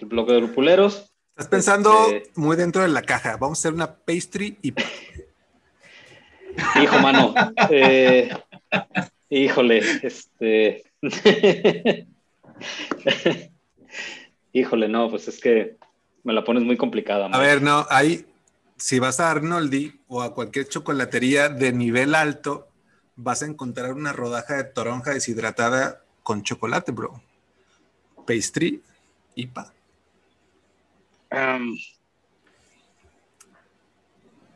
[0.00, 1.12] el bloque de lupuleros.
[1.30, 3.36] Estás pensando este, muy dentro de la caja.
[3.36, 4.72] Vamos a hacer una pastry y.
[6.80, 7.34] Hijo, mano.
[7.70, 8.30] Eh,
[9.28, 10.84] híjole, este.
[14.52, 15.76] Híjole, no, pues es que
[16.22, 17.26] me la pones muy complicada.
[17.26, 18.24] A ver, no, ahí,
[18.76, 22.68] si vas a Arnoldi o a cualquier chocolatería de nivel alto,
[23.16, 27.20] vas a encontrar una rodaja de toronja deshidratada con chocolate, bro.
[28.26, 28.82] Pastry,
[29.34, 29.72] IPA.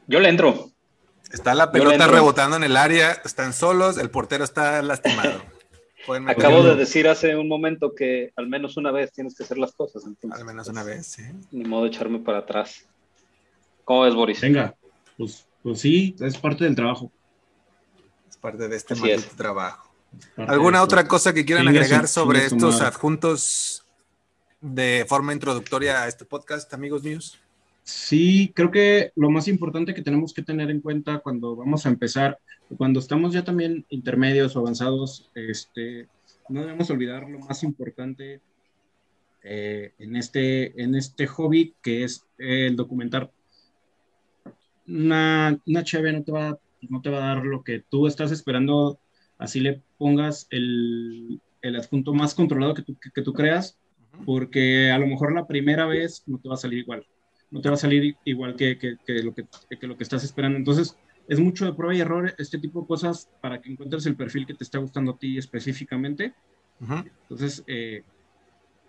[0.06, 0.70] yo le entro.
[1.30, 5.42] Está la pelota rebotando en el área, están solos, el portero está lastimado.
[6.26, 9.72] Acabo de decir hace un momento que al menos una vez tienes que hacer las
[9.72, 10.04] cosas.
[10.30, 11.22] al menos una vez, sí.
[11.50, 12.86] Ni modo de echarme para atrás.
[13.84, 14.40] ¿Cómo ves, Boris?
[14.40, 14.74] Venga,
[15.16, 17.10] pues, pues sí, es parte del trabajo.
[18.28, 19.90] Es parte de este maldito trabajo.
[20.36, 23.84] ¿Alguna otra cosa que quieran agregar sobre estos adjuntos
[24.60, 27.38] de forma introductoria a este podcast, amigos míos?
[27.88, 31.88] Sí, creo que lo más importante que tenemos que tener en cuenta cuando vamos a
[31.88, 32.38] empezar
[32.76, 36.06] cuando estamos ya también intermedios o avanzados, este,
[36.50, 38.42] no debemos olvidar lo más importante
[39.42, 43.30] eh, en, este, en este hobby, que es el documentar.
[44.86, 46.58] Una, una cheve no te, va,
[46.90, 49.00] no te va a dar lo que tú estás esperando,
[49.38, 53.78] así le pongas el, el adjunto más controlado que tú, que, tú creas,
[54.26, 57.06] porque a lo mejor la primera vez no te va a salir igual,
[57.50, 59.46] no te va a salir igual que, que, que lo, que,
[59.78, 60.58] que lo que estás esperando.
[60.58, 60.96] Entonces,
[61.28, 64.46] es mucho de prueba y error este tipo de cosas para que encuentres el perfil
[64.46, 66.32] que te está gustando a ti específicamente.
[67.22, 68.02] Entonces, eh,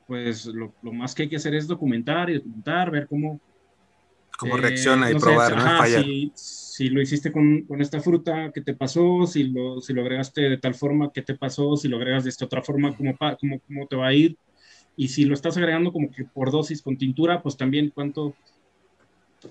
[0.07, 3.39] pues lo, más que hay que hacer es documentar y documentar, ver cómo...
[4.37, 5.85] Cómo eh, reacciona y probar, ¿no?
[5.85, 9.27] Si, si, lo hiciste con, con, esta fruta, ¿qué te pasó?
[9.27, 11.75] Si lo, si lo agregaste de tal forma, ¿qué te pasó?
[11.75, 14.37] Si lo agregas de esta otra forma, ¿cómo, cómo, cómo te va a ir?
[14.99, 18.35] Y si lo estás agregando como que por dosis con tintura, pues también cuánto,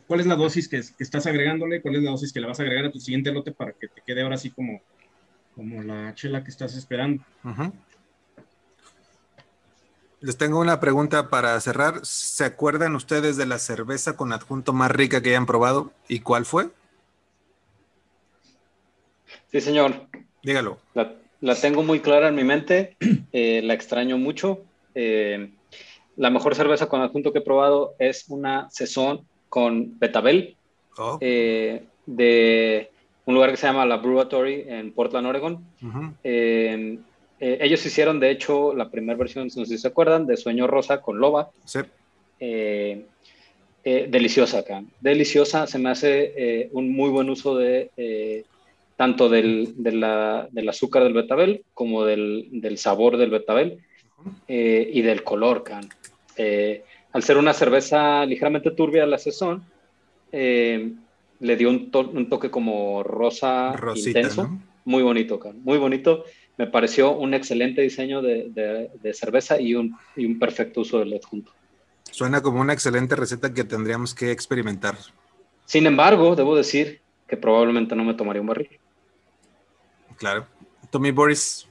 [0.07, 2.65] cuál es la dosis que, estás agregándole, cuál es la dosis que le vas a
[2.65, 4.83] agregar a tu siguiente lote para que te quede ahora así como,
[5.57, 7.25] como la chela que estás esperando.
[10.21, 12.05] Les tengo una pregunta para cerrar.
[12.05, 16.45] ¿Se acuerdan ustedes de la cerveza con adjunto más rica que hayan probado y cuál
[16.45, 16.69] fue?
[19.51, 20.09] Sí, señor.
[20.43, 20.79] Dígalo.
[21.41, 22.99] La, tengo muy clara en mi mente,
[23.33, 24.67] eh, la extraño mucho.
[24.95, 25.51] Eh,
[26.17, 30.57] la mejor cerveza con adjunto que he probado es una Saison con Betabel
[30.97, 31.19] oh.
[31.21, 32.91] eh, de
[33.25, 35.65] un lugar que se llama La Brewatory en Portland, Oregon.
[37.41, 41.01] ellos hicieron, de hecho, la primera versión, no sé si se acuerdan, de Sueño Rosa
[41.01, 41.51] con Loba.
[41.65, 41.81] Sí.
[43.85, 44.83] deliciosa acá.
[45.01, 48.45] Deliciosa, se me hace un muy buen uso de
[48.99, 53.79] tanto del, del azúcar del betabel como del, del sabor del betabel
[54.47, 55.89] eh, y del color, can.
[56.37, 59.65] Eh, al ser una cerveza ligeramente turbia la sazón,
[60.33, 60.93] eh,
[61.41, 64.51] le dio un, un, toque como rosa intenso.
[64.85, 65.63] Muy bonito, can.
[65.63, 66.25] Muy bonito.
[66.57, 68.51] Me pareció un excelente diseño de,
[69.01, 71.53] de, cerveza y un, y un, perfecto uso del adjunto.
[72.11, 74.97] Suena como una excelente receta que tendríamos que experimentar.
[75.67, 78.71] Sin embargo, debo decir que probablemente no me tomaría un barril.
[80.17, 80.47] Claro.
[80.91, 81.68] Tommy Boris.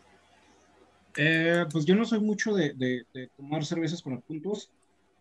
[1.17, 3.05] Eh, pues yo no soy mucho de,
[3.35, 4.71] tomar cervezas con puntos,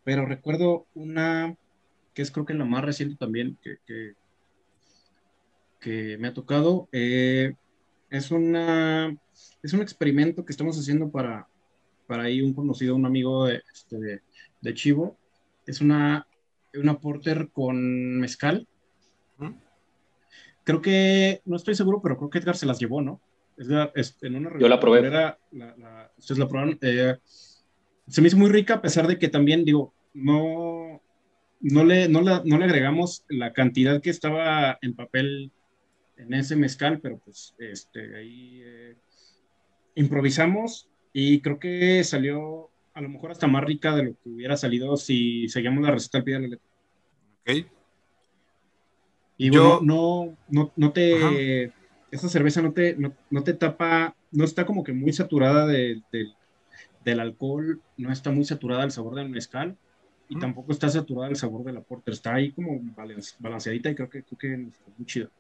[0.04, 1.56] pero recuerdo una
[2.14, 3.78] que es creo que la más reciente también que,
[5.80, 6.88] que, me ha tocado.
[6.92, 7.54] Eh,
[8.10, 9.16] es, una,
[9.62, 11.48] es un experimento que estamos haciendo para,
[12.06, 14.22] para ahí un conocido, un amigo de, este,
[14.60, 15.16] de, Chivo.
[15.66, 16.26] Es una,
[16.74, 18.66] una porter con mezcal
[20.66, 23.20] creo que, no estoy seguro, pero creo que Edgar se las llevó, ¿no?
[23.58, 25.10] En una Yo la probé.
[25.10, 25.38] la,
[26.18, 26.78] ustedes la probaron.
[26.82, 27.16] Eh,
[28.06, 31.02] se me hizo muy rica, a pesar de que también, digo, no,
[31.60, 35.52] no, le, no, le agregamos la cantidad que estaba en papel
[36.16, 38.96] en ese mezcal, pero pues este, ahí eh,
[39.94, 44.56] improvisamos y creo que salió a lo mejor hasta más rica de lo que hubiera
[44.56, 46.66] salido si seguíamos la receta al pie de la letra.
[47.42, 47.66] Ok.
[49.38, 51.72] Y bueno, no, no, no te,
[52.16, 56.02] esa cerveza no te, no, te tapa, no está como que muy saturada de,
[57.04, 59.76] del alcohol, no está muy saturada el sabor del mezcal
[60.28, 62.80] y tampoco está saturada el sabor de la porter, está ahí como
[63.38, 65.30] balanceadita y creo que, creo que está muy chido.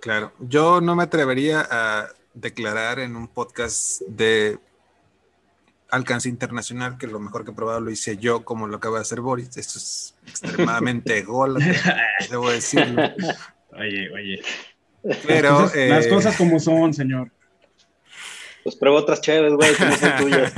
[0.00, 4.58] Claro, yo no me atrevería a declarar en un podcast de
[5.90, 9.02] alcance internacional que lo mejor que he probado lo hice yo como lo acaba de
[9.02, 9.56] hacer Boris.
[9.56, 11.58] Esto es extremadamente gol,
[12.30, 13.02] debo decirlo.
[13.72, 14.42] Oye, oye.
[15.26, 17.30] Pero las eh, cosas como son, señor.
[18.62, 20.52] Pues pruebo otras chéveres, güey, que no son tuyas,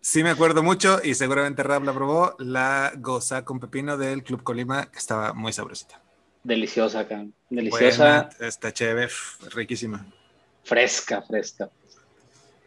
[0.00, 4.42] Sí me acuerdo mucho y seguramente Rab la probó, la goza con pepino del Club
[4.42, 6.00] Colima, que estaba muy sabrosita.
[6.42, 7.26] Deliciosa, acá.
[7.50, 8.30] Deliciosa.
[8.40, 9.12] está chévere,
[9.54, 10.06] riquísima.
[10.64, 11.70] Fresca, fresca.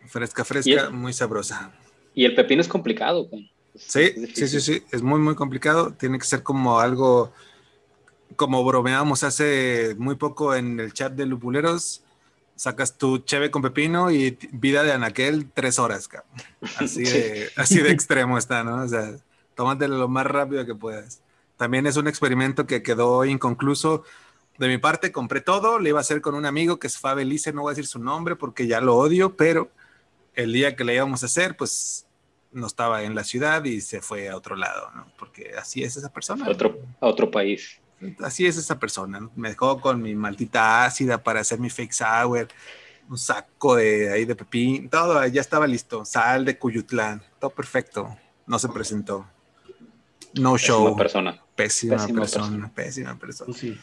[0.08, 1.72] Fresca, fresca, muy sabrosa.
[2.14, 3.30] Y el pepino es complicado.
[3.76, 5.94] Sí, sí, sí, sí, es muy, muy complicado.
[5.94, 7.34] Tiene que ser como algo,
[8.42, 12.04] como bromeamos hace muy poco en el chat de Lupuleros.
[12.56, 16.10] Sacas tu cheve con pepino y vida de Anaquel tres horas,
[16.78, 18.82] Así de, así de extremo está, ¿no?
[18.82, 19.16] O sea,
[19.54, 21.22] tómatelo lo más rápido que puedas.
[21.56, 24.06] También es un experimento que quedó inconcluso.
[24.58, 27.54] De mi parte, compré todo, le iba a hacer con un amigo que es Fabelice,
[27.54, 29.70] no voy a decir su nombre porque ya lo odio, pero
[30.34, 32.08] el día que le íbamos a hacer, pues
[32.52, 35.12] no estaba en la ciudad y se fue a otro lado, ¿no?
[35.20, 36.50] Porque así es esa persona.
[36.50, 37.81] Otro, a otro país.
[38.22, 39.30] Así es esa persona.
[39.36, 42.48] Me dejó con mi maldita ácida para hacer mi fake sour,
[43.10, 46.06] un saco de ahí de pepín, todo, ya estaba listo.
[46.06, 48.18] Sal de Cuyutlán, todo perfecto.
[48.48, 49.28] No se presentó.
[50.34, 50.84] No show.
[50.84, 51.44] Pésima persona.
[51.56, 53.54] Pésima, persona, pésima persona.
[53.54, 53.78] Pues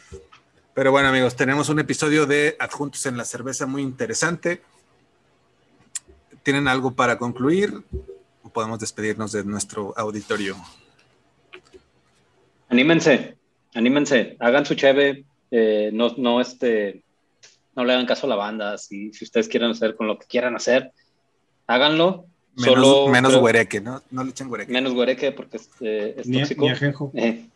[0.73, 4.61] Pero bueno, amigos, tenemos un episodio de Adjuntos en la Cerveza muy interesante.
[6.43, 7.83] ¿Tienen algo para concluir?
[8.43, 10.55] ¿O podemos despedirnos de nuestro auditorio?
[12.69, 13.38] Anímense,
[13.73, 17.03] anímense, hagan su cheve, eh, no, no, este,
[17.75, 20.27] no le hagan caso a la banda, si, si ustedes quieren hacer con lo que
[20.27, 20.91] quieran hacer,
[21.67, 22.25] háganlo.
[22.55, 24.01] Menos, solo, menos huereque, ¿no?
[24.11, 24.71] No le echen huereque.
[24.71, 27.11] Menos huereque porque es, eh, es ni, tóxico.
[27.13, 27.49] Ni eh,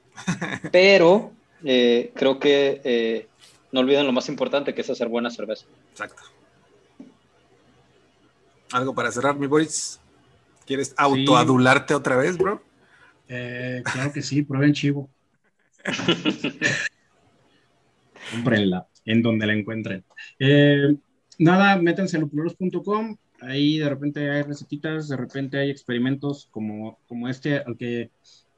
[0.71, 3.27] pero creo que
[3.71, 5.65] no olviden lo más importante que es hacer buena cerveza.
[5.91, 6.21] Exacto.
[8.71, 9.99] ¿Algo para cerrar, mi Boris?
[10.65, 12.61] ¿Quieres autoadularte otra vez, bro?
[13.27, 15.09] Eh, claro que sí, prueben chivo.
[18.31, 20.03] Cómprenla, en donde la encuentren.
[20.39, 20.95] Eh,
[21.39, 23.17] nada, métanse en lopuleros.com.
[23.41, 28.09] Ahí de repente hay recetitas, de repente hay experimentos como, como este al que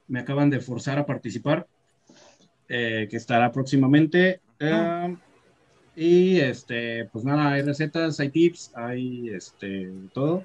[0.06, 1.66] me acaban de forzar a participar,
[2.68, 4.40] eh, que estará próximamente.
[4.60, 5.16] Eh,
[5.96, 10.44] y este, pues nada, hay recetas, hay tips, hay este, todo.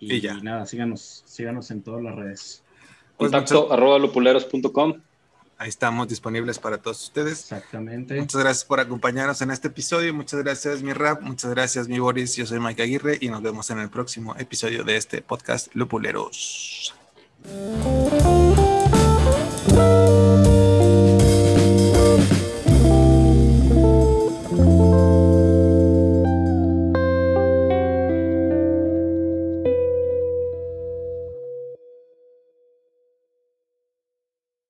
[0.00, 0.34] Y, ya.
[0.40, 2.62] nada, síganos, síganos en todas las redes.
[3.18, 4.94] Pues Contacto arroba lupuleros.com.
[5.60, 7.40] Ahí estamos disponibles para todos ustedes.
[7.40, 8.14] Exactamente.
[8.14, 10.14] Muchas gracias por acompañarnos en este episodio.
[10.14, 11.20] Muchas gracias, mi rap.
[11.20, 12.36] Muchas gracias, mi Boris.
[12.36, 16.94] Yo soy Mike Aguirre y nos vemos en el próximo episodio de este podcast Lupuleros.